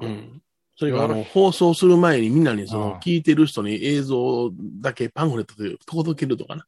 [0.00, 0.42] うん。
[0.76, 4.50] それから、あの、放送する前にみんなにその、聞いてる人に映像
[4.80, 6.66] だけパンフレットで届けるとかな。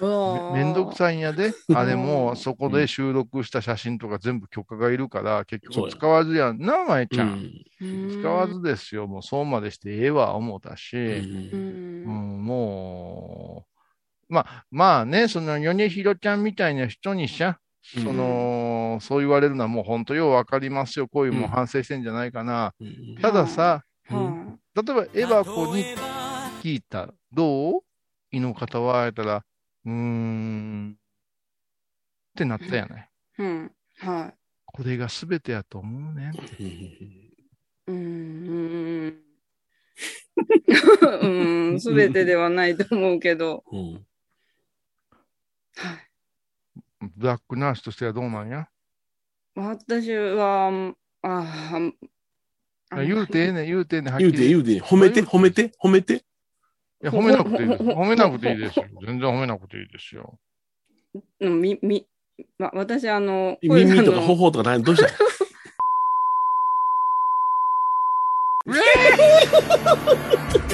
[0.00, 0.96] めめんどくい。
[0.96, 1.52] さいんやで。
[1.74, 7.24] あれも、うんそこで収録した写真とか全部許可がいるから、結局使わずやんな、まえちゃ。
[7.24, 8.20] うんん。
[8.20, 9.06] 使わずですよ。
[9.06, 10.96] もうそうまでしてええわ、思ったし。
[10.96, 13.66] ううんうんん、も
[14.30, 17.58] う、まあ、まあね、その、米広ちゃんみたいな人にしゃ、
[17.96, 21.08] うんその、そう言われるのはもう本当ようわかりますよ。
[21.08, 22.74] こういうもうんん反省してんじゃないかな。
[22.80, 25.84] うんたださ、は例えばエバコに
[26.62, 27.80] 聞いた、どう？
[28.30, 29.44] 胃の方は、やったら、
[29.84, 30.96] うーん、
[32.30, 33.10] ってなったやない。
[33.38, 33.42] い。
[33.42, 33.72] うん。
[33.98, 34.32] は
[34.64, 36.62] これが全てやと思うねんって。
[36.62, 36.68] い。
[37.88, 37.96] うん。
[41.72, 41.76] うん。
[41.80, 43.64] すべてではないと思うけど。
[43.70, 43.92] うん。
[45.76, 46.01] はい。
[47.16, 48.68] ブラックナースとしてはどうなんや？
[49.56, 51.80] 私は、ああ、
[52.90, 54.32] あ言うてええねん、言うてええねん、はっきり。
[54.32, 56.14] 言うて、言うて、褒めて、褒めて、褒めて？
[56.14, 56.20] い
[57.02, 57.82] や、褒めなくていいです。
[57.82, 58.86] 褒めなくていいですよ。
[59.04, 60.38] 全然褒めなくていいですよ。
[61.40, 62.06] うんみ、み、
[62.58, 65.08] わ私、あの、耳とかほ頬とか何、どうした？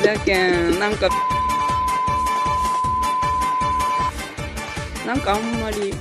[0.05, 1.09] だけん、なんか、
[5.09, 5.96] なんかあんまり、こ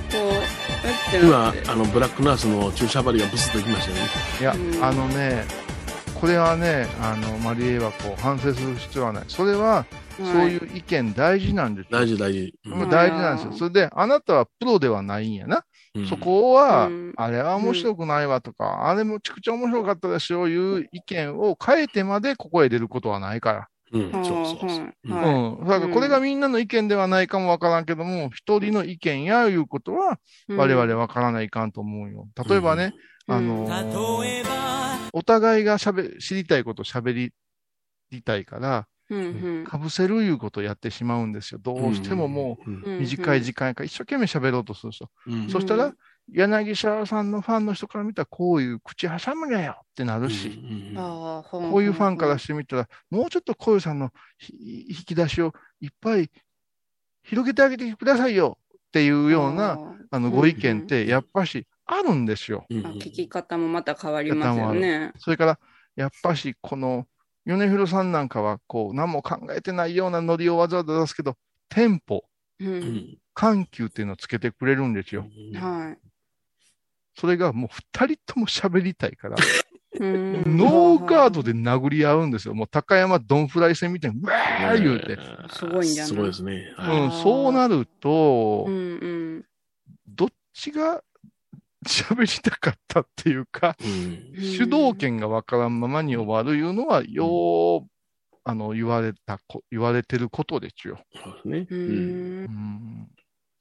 [1.16, 1.24] う。
[1.24, 4.02] 今あの、ブラックナースの注射針がブスッといきましたよね。
[4.38, 5.44] いやう、んあのね、
[6.20, 9.24] これはね、あの、マリエはこう、反省する必要はない。
[9.26, 9.86] それは、
[10.18, 11.98] そういう意見大事なんですよ。
[12.00, 12.52] 大事、大事。
[12.70, 13.52] これ大事なんですよ。
[13.54, 15.64] それで、あなたはプロではないんやな。
[15.94, 23.68] うんそこは、うんあれは面白くないわとか、あれもちくちゃ面白かったですよ、いう意見を変えてまでここへ出ることはないから。
[23.92, 24.84] うん、はあそうそうそう。
[24.84, 25.66] ん。
[25.66, 30.18] だからこれがみんなの意見ではないかもわからんけども、一人の意見やいうことは、
[30.48, 32.28] 我々わからないかんと思うよ。
[32.48, 32.92] 例えばね、
[33.28, 33.34] うん。
[33.34, 37.32] あのーお互いがしゃべ、知りたいことを喋
[38.10, 38.86] りたいから、
[39.64, 41.60] かぶせるいうことをやってしまうんですよ。
[41.60, 45.10] どうしてももう短い時間やから一生懸命喋ろうとするんですよ。
[45.26, 45.48] うん。
[45.48, 45.94] そしたら、
[46.28, 50.60] 柳沢さんのファンの人から見たら、こういう口挟むなよってなるし、
[51.60, 56.30] こういうファンからしてみたら、もうちょっと小遊さんのひ引き出しをいっぱい
[57.24, 59.78] 広げてあげてくださいよっていうような、
[60.10, 62.66] あの、ご意見って、やっぱしあるんですよ。
[62.70, 65.12] うんあ聞き方もまた変わりますよね。
[65.18, 65.58] それから、
[65.96, 67.06] やっぱし、この、
[67.44, 71.36] 米広さんなんかは、こう、何も考えてないようなノリをわざわざ出すけど、
[71.68, 72.24] テンポ、
[73.34, 75.26] 緩急っていうのをつけてくれるんですよ。
[75.54, 76.07] はい。
[77.18, 79.36] それがもう二人とも喋りたいから、
[80.00, 82.54] うんノーガードで殴り合うんですよ。
[82.54, 85.18] もう高山ドンフライ戦みたいに、うわー言うて。
[85.50, 86.74] すごいんじゃないすごいですね。
[86.78, 89.06] うはいん、そうなるとう、んう
[89.38, 89.44] ん
[90.06, 91.02] どっちが
[91.84, 97.88] 喋りたかったっていうか、うん主導権がわからんままに終わるいうのは、よう、
[98.44, 101.00] あの、言われたこ、言われてることですよ。
[101.14, 101.66] そうですね。
[101.68, 102.48] ううん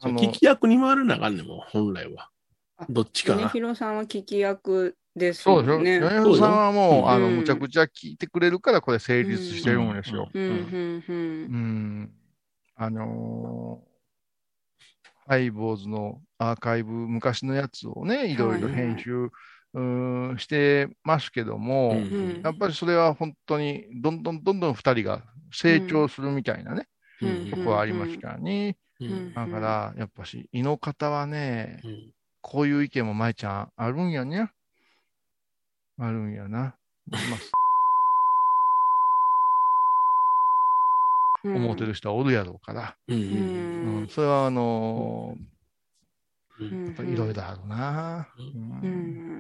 [0.03, 2.30] うん聞き役に回るなあかんねんもん、本来はあ。
[2.89, 3.49] どっちか米な。
[3.49, 5.73] 広さんは聞き役ですそうでしょ。
[5.73, 5.99] よね。
[5.99, 10.30] 米広さんはもう、うんあの、うんむちゃくちゃ聞いてくれるから、これ成立してるんですよ。
[10.34, 11.13] うんうんう
[11.49, 12.11] うんん。
[12.75, 13.88] あのー
[15.28, 26.88] ハイボーズのアーカイブ、昔のやつをね、いろいろ編集、うーんしてますけども、うんうんやっぱりそれは本当に、どんどんどんどん二人が成長するみたいなね、
[27.21, 28.78] うんとこはありますからね。
[29.01, 32.11] うんだから、やっぱし、胃の方はね、うん
[32.47, 34.49] こういう意見も舞ちゃんあるんやね。
[35.99, 36.77] あるんやな。
[37.05, 37.19] まあ、
[41.43, 42.95] うん思ってる人はおるやろうから。
[43.09, 43.21] うんうう
[43.99, 48.87] んんそれは、あのーやっぱいろいろあるな、ううんう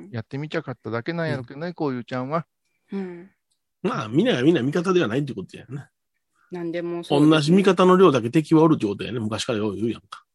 [0.07, 2.45] んやってみちゃかっただけなんやろうけどね、こういうちゃんは。
[2.91, 3.31] うん
[3.83, 5.87] まあ、みんながみんな味方ではないってことやね。
[6.51, 9.19] なんでもそう同じ味方の量だけ敵はおるってことやね。
[9.19, 10.25] 昔からよう言うやんか。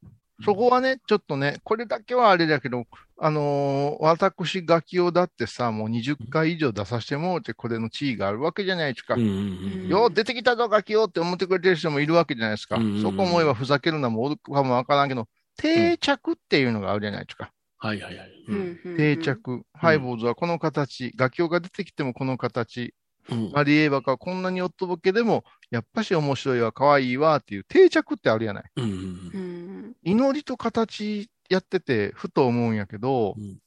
[0.45, 2.85] そこはね、ちょっとね、これだけはあれだけど、
[3.19, 9.15] あのー私、ガキをだってさ、もう20回以上出させてもらって、これの地位があるわけじゃないですか。
[9.15, 9.25] うんう
[9.87, 12.77] んよう出てきたぞ、ガキよって思ってくれてる人もいるわけじゃないですか。
[12.77, 17.53] うんそこ思えばふざけるのもおるかもわからんけど、定着っていうのがあるじゃないですか。
[17.79, 18.31] はいはいはい。
[18.97, 19.63] 定着。
[19.75, 22.95] ハイボーズはこの形、ガキオが出てきてもこの形、
[23.31, 23.53] うん。
[23.53, 28.65] マリエーバカはこんなにおっとぼけでも、やっぱし面白いわ、可愛いわっていう定着ってあるやない。
[28.77, 28.89] うんう
[29.39, 33.59] ん祈りと形やってて、ふと思うんやけど、うん。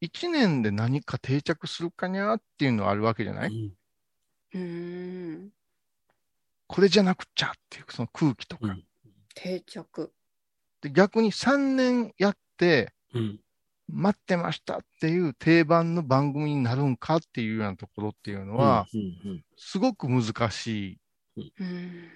[0.00, 3.72] 一年で何か定着するかにゃっていうのはあるわけじゃない、
[4.52, 4.60] うん。
[4.60, 5.50] うん。
[6.66, 8.66] これじゃなくっちゃっていう、その空気とか。
[8.68, 8.84] うん。
[9.34, 10.12] 定着。
[10.80, 13.40] で逆に3年やって、うん
[13.94, 18.86] 待ってましたっていう定番の番組になるんかっていうようなところっていうのは、
[19.56, 20.98] すごく難し
[21.36, 22.10] いうん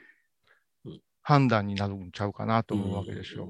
[1.22, 3.48] 判断になるんちゃうかなと思うわけですよ。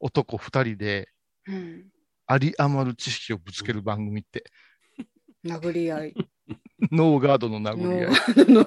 [0.00, 1.08] 男二人で
[1.46, 1.84] うん
[2.26, 4.44] あり余る知識をぶつける番組って、
[5.44, 6.14] 殴り合い。
[6.90, 8.52] ノーガードの殴り合い。
[8.52, 8.66] のノ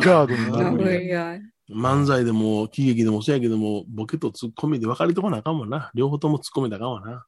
[0.00, 1.42] ーガードの殴殴り合い。
[1.70, 5.90] 漫才でも喜劇でもそうやけども、ボケとツッコミで分かれとこなあかんもんな。
[5.94, 7.26] 両方ともツッコミだかんわな。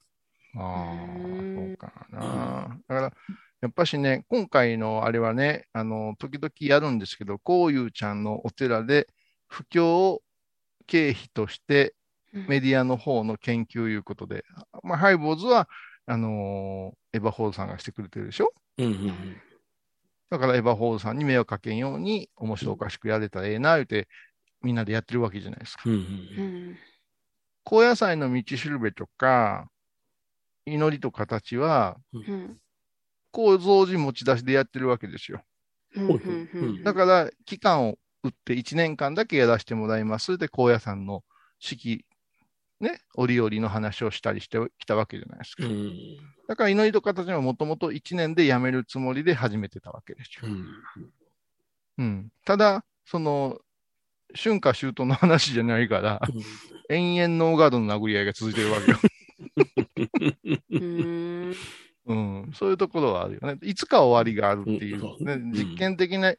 [0.56, 2.80] ああ、うんそうかな。
[2.88, 3.12] だから、
[3.60, 9.08] やっぱしね、今回のあれはね、あの、時々やるんですけど、こういうちゃんのお寺で、
[9.48, 10.22] 布教
[10.86, 11.94] 経費として
[12.32, 14.44] メディアの方の研究いうことで、
[14.82, 15.68] まあ、ハイボーズは、
[16.06, 18.52] あのーエヴァホールさんがしてくれてるでしょ？
[18.78, 19.36] うんうん
[20.28, 24.08] だからエヴァホールさんに迷惑かけんように、面白おかしくやれたらええな、言うて、
[24.60, 25.82] みんなでやってるわけじゃないですか。
[25.86, 25.94] うん。
[25.94, 26.02] うんう
[26.72, 26.76] ん
[27.68, 29.68] 高野菜の道しるべとか、
[30.66, 32.56] 祈りと形は、うん
[33.32, 35.42] 構造寺持ち出しでやってるわけですよ。
[36.82, 40.38] だから、期間を打って1年間だけやらせてもらいます。
[40.38, 41.22] で、高野山の
[41.58, 42.06] 四季、
[42.80, 45.66] ね、折々の話をしたりしてきたわけじゃないですか。
[45.66, 46.16] うん。
[46.48, 50.48] だから、祈りと形はもともと1年でやめるつもりで始めてたわけですよ。
[50.48, 50.66] うん。
[51.98, 52.28] うん。
[52.46, 53.58] ただ、その、
[54.34, 56.22] 春夏秋冬の話じゃないから、
[56.88, 58.98] 延々ノーガードの殴り合いが続いてるわけよ。
[60.70, 61.54] うん。
[62.06, 62.52] うん。
[62.54, 63.58] そういうところはあるよね。
[63.62, 65.26] いつか終わりがあるっていううん。
[65.26, 66.34] ね、うん実験的な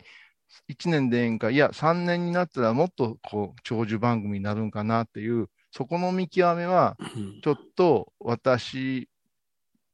[0.67, 7.41] 1年でええんか、いや、3年になったらもっとこう、長寿番組になるんかなっていう、そこの見極めは、うん。
[7.41, 9.09] ちょっと私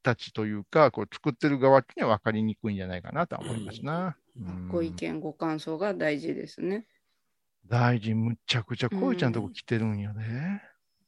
[0.03, 4.15] たちというか、こう作ってる側には分かりにくいんじゃないかなとは思いますな。
[4.39, 4.69] うん。
[4.69, 6.85] ご意見、ご感想が大事ですね。
[7.67, 10.21] 大臣、むっちゃくちゃこいちゃんとこ来てるんやで。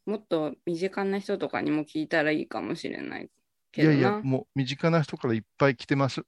[0.05, 3.29] もっと身近な人とかにも聞いたらいいかもしれない
[3.71, 3.95] けどな。
[3.95, 6.21] いやいや、もう身近な人からいっぱい来てます。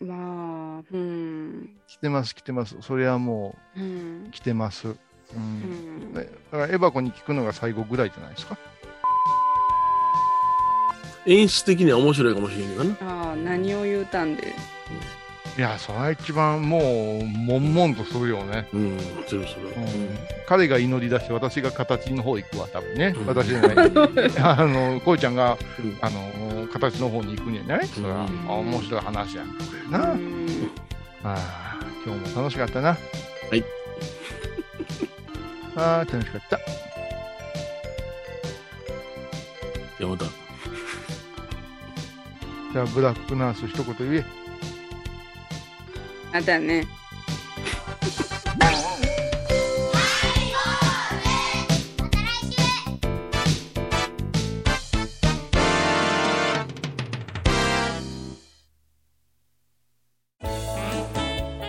[0.00, 1.76] まあ、うん。
[1.86, 2.76] 来てます、来てます。
[2.80, 4.30] それはもうんう。
[4.30, 4.88] 来てます。
[4.88, 4.96] う。
[5.34, 8.58] うんんねだからエバコに聞くのが最後ぐらいじゃないですか。
[11.24, 12.96] 演出的には面白いかもしれんけどね。
[13.00, 14.54] ああ、何を言うたんで。
[15.56, 18.66] いや、それは一番もう、悶々とするよね。
[18.72, 19.68] うん、するする。
[19.76, 19.84] うん
[20.46, 23.14] 彼が祈り出して私が形の方行くわ、多分ね。
[23.16, 23.74] うん私じゃない。
[24.42, 29.44] あの、こいちゃんが、うんあの、形の方に行くんじゃないそれは、うんあ面白い話や
[29.90, 30.46] なあ、ん
[31.24, 32.88] ああ今日も楽しかったな。
[32.88, 32.96] は
[33.54, 33.64] い。
[35.76, 36.58] ああ、楽しかった。
[40.00, 40.24] 山田。
[42.72, 44.41] じゃあ、ブラックナース一言言え。
[46.34, 46.86] あだね。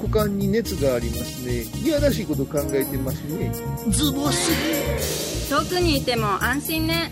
[0.01, 3.51] 股間に熱がありますねいやらしいこと考えてますね
[3.89, 5.49] ズボス。
[5.49, 7.11] 遠くにいても安心ね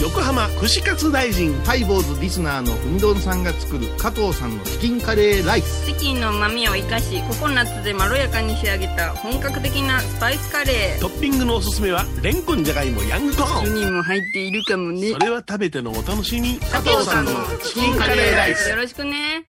[0.00, 1.54] 横浜串カツ大臣。
[1.64, 5.86] ハイボーズリスナーのうみどんさんが作る加藤さんのチキンカレーライス。
[5.86, 13.76] チキンの旨味を生かしココナッツでまろやかに仕上げた本格的なスパイスカレートッピングのおすすめは、レンコンじゃがいもヤングコーン。
[13.76, 16.58] 人も入っているかもねそれは食べてのお楽しみ。
[16.58, 17.30] 加藤さんの
[17.62, 19.53] チキンカレーライスよろしくね仏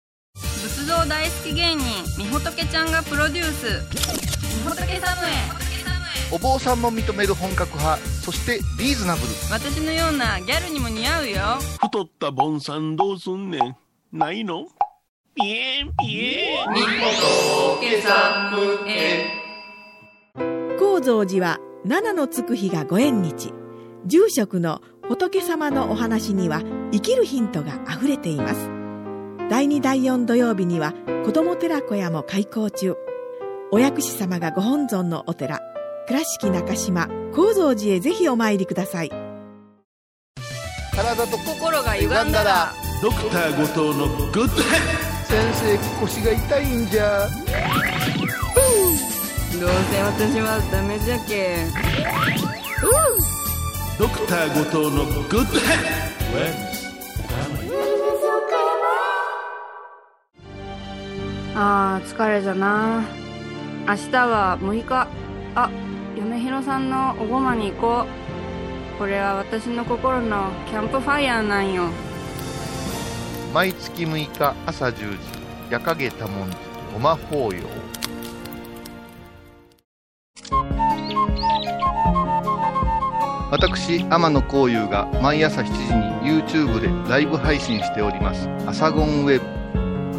[0.90, 1.86] 像大好き芸人
[2.18, 3.66] みほとけちゃんがプロデュース。
[4.58, 5.34] みほとけサムへ。
[6.32, 9.28] お坊さんも認める本格派、そしてリーズナブル。
[9.52, 11.42] 私のようなギャルにも似合うよ。
[11.80, 13.76] 太ったボンさんどうすんねん。
[14.12, 14.66] ないの？
[15.36, 16.74] ピエンピエン。
[16.74, 16.88] みほ
[17.76, 19.28] とけサムへ。
[20.80, 23.54] 高蔵寺は七のつく日がご縁日。
[24.08, 28.79] 住職の仏様のお話には生きるヒントがあふれています
[29.50, 30.94] 第2第4土曜日には
[31.26, 32.96] 子ども寺小屋も開校中。
[33.72, 35.60] お薬師様がご本尊のお寺
[36.08, 39.10] 倉敷中島・高蔵寺へぜひお参りください。
[40.96, 44.54] 体と心が歪んだらドクター後藤のグッドヘッ
[45.26, 47.28] 先生腰が痛いんじゃ。
[49.60, 51.66] どうせ私はダメじゃけ
[53.98, 55.60] ドクター後藤のグッド
[61.62, 63.04] あー疲れじゃな。
[63.86, 65.08] 明日は6日。
[65.56, 65.70] あ
[66.18, 68.06] 嫁ひろさんのおごまに行こ
[68.96, 68.98] う。
[68.98, 71.90] これは私の心のキャンプファイヤーなんよ。
[73.54, 75.18] 毎月6日朝10時。
[75.70, 76.58] 夜影多文字
[76.94, 77.60] ごま法要
[83.52, 85.72] 私天野幸雄が毎朝7時
[86.26, 89.46] に YouTube でライブ配信しております「アサゴンウェブ」「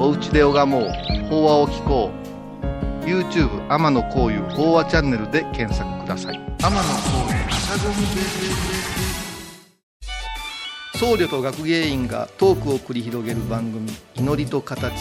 [0.03, 0.91] おうちで拝もう。
[1.29, 6.41] 法話を聞こう」YouTube 天野幸雄法話チャンネルで検索ください。
[6.59, 6.89] 天野幸
[7.29, 7.37] 雄。
[7.51, 8.01] アサゴンウェ
[10.95, 14.95] ブ僧侶と学芸員がトークを繰り広げる番組「祈りと形」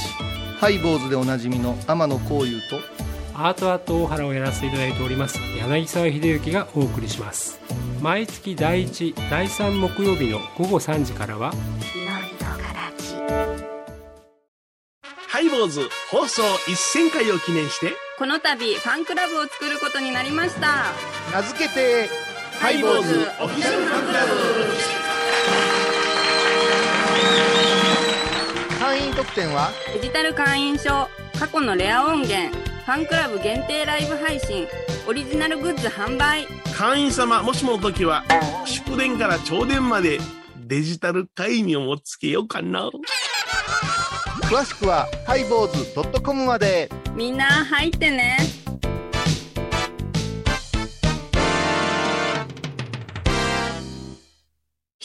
[0.59, 2.81] ハイボーズでおなじみの天野幸雄と
[3.33, 7.57] アートアート大原をやらせていただいております柳沢秀幸がお送りします。
[8.01, 11.53] 毎月第1第3木曜日の午後3時からは
[15.31, 20.85] ハイボーズ放送1000回を記念してこの度ファンクラブを作ることになりました。
[21.31, 22.09] 名付けて
[22.59, 24.25] ハイボーズオフィシャルファンクラ
[28.79, 29.69] 会員特典は？
[29.93, 31.07] デジタル会員証
[31.37, 34.67] 過去のレア音源ファンクラブ限定ライブ配信
[35.07, 36.47] オリジナルグッズ販売。
[36.47, 38.23] ブ会員様もしもの時は
[38.65, 40.17] 祝電から朝電まで
[40.57, 42.89] デジタル会員をつけようかな
[44.49, 46.89] 詳しくはハイボーズ .com まで。
[47.13, 48.35] みんな入ってね。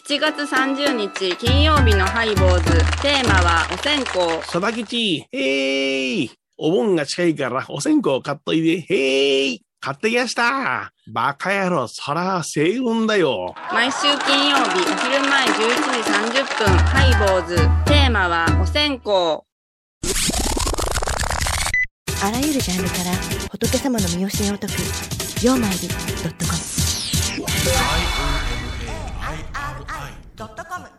[0.08, 2.62] 7月30日金曜日のハイボーズ。
[3.02, 4.14] テーマはお線香。
[4.38, 5.26] 佐々吉。
[5.30, 6.30] へい。
[6.56, 8.80] お盆が近いからお線香買っといで。
[8.80, 13.54] へい買ってきましたバカ野郎、そら、星雲だよ。
[13.70, 17.56] 毎週金曜日、お昼前11時30分、ハイボーズ。
[17.84, 19.42] テーマは、お線香。
[22.26, 23.12] あらゆるジャンルから
[23.50, 25.94] 仏様の身教えを解く、ようまいり .com。
[27.30, 27.52] i o m
[29.20, 30.14] a i r i
[30.64, 30.93] .com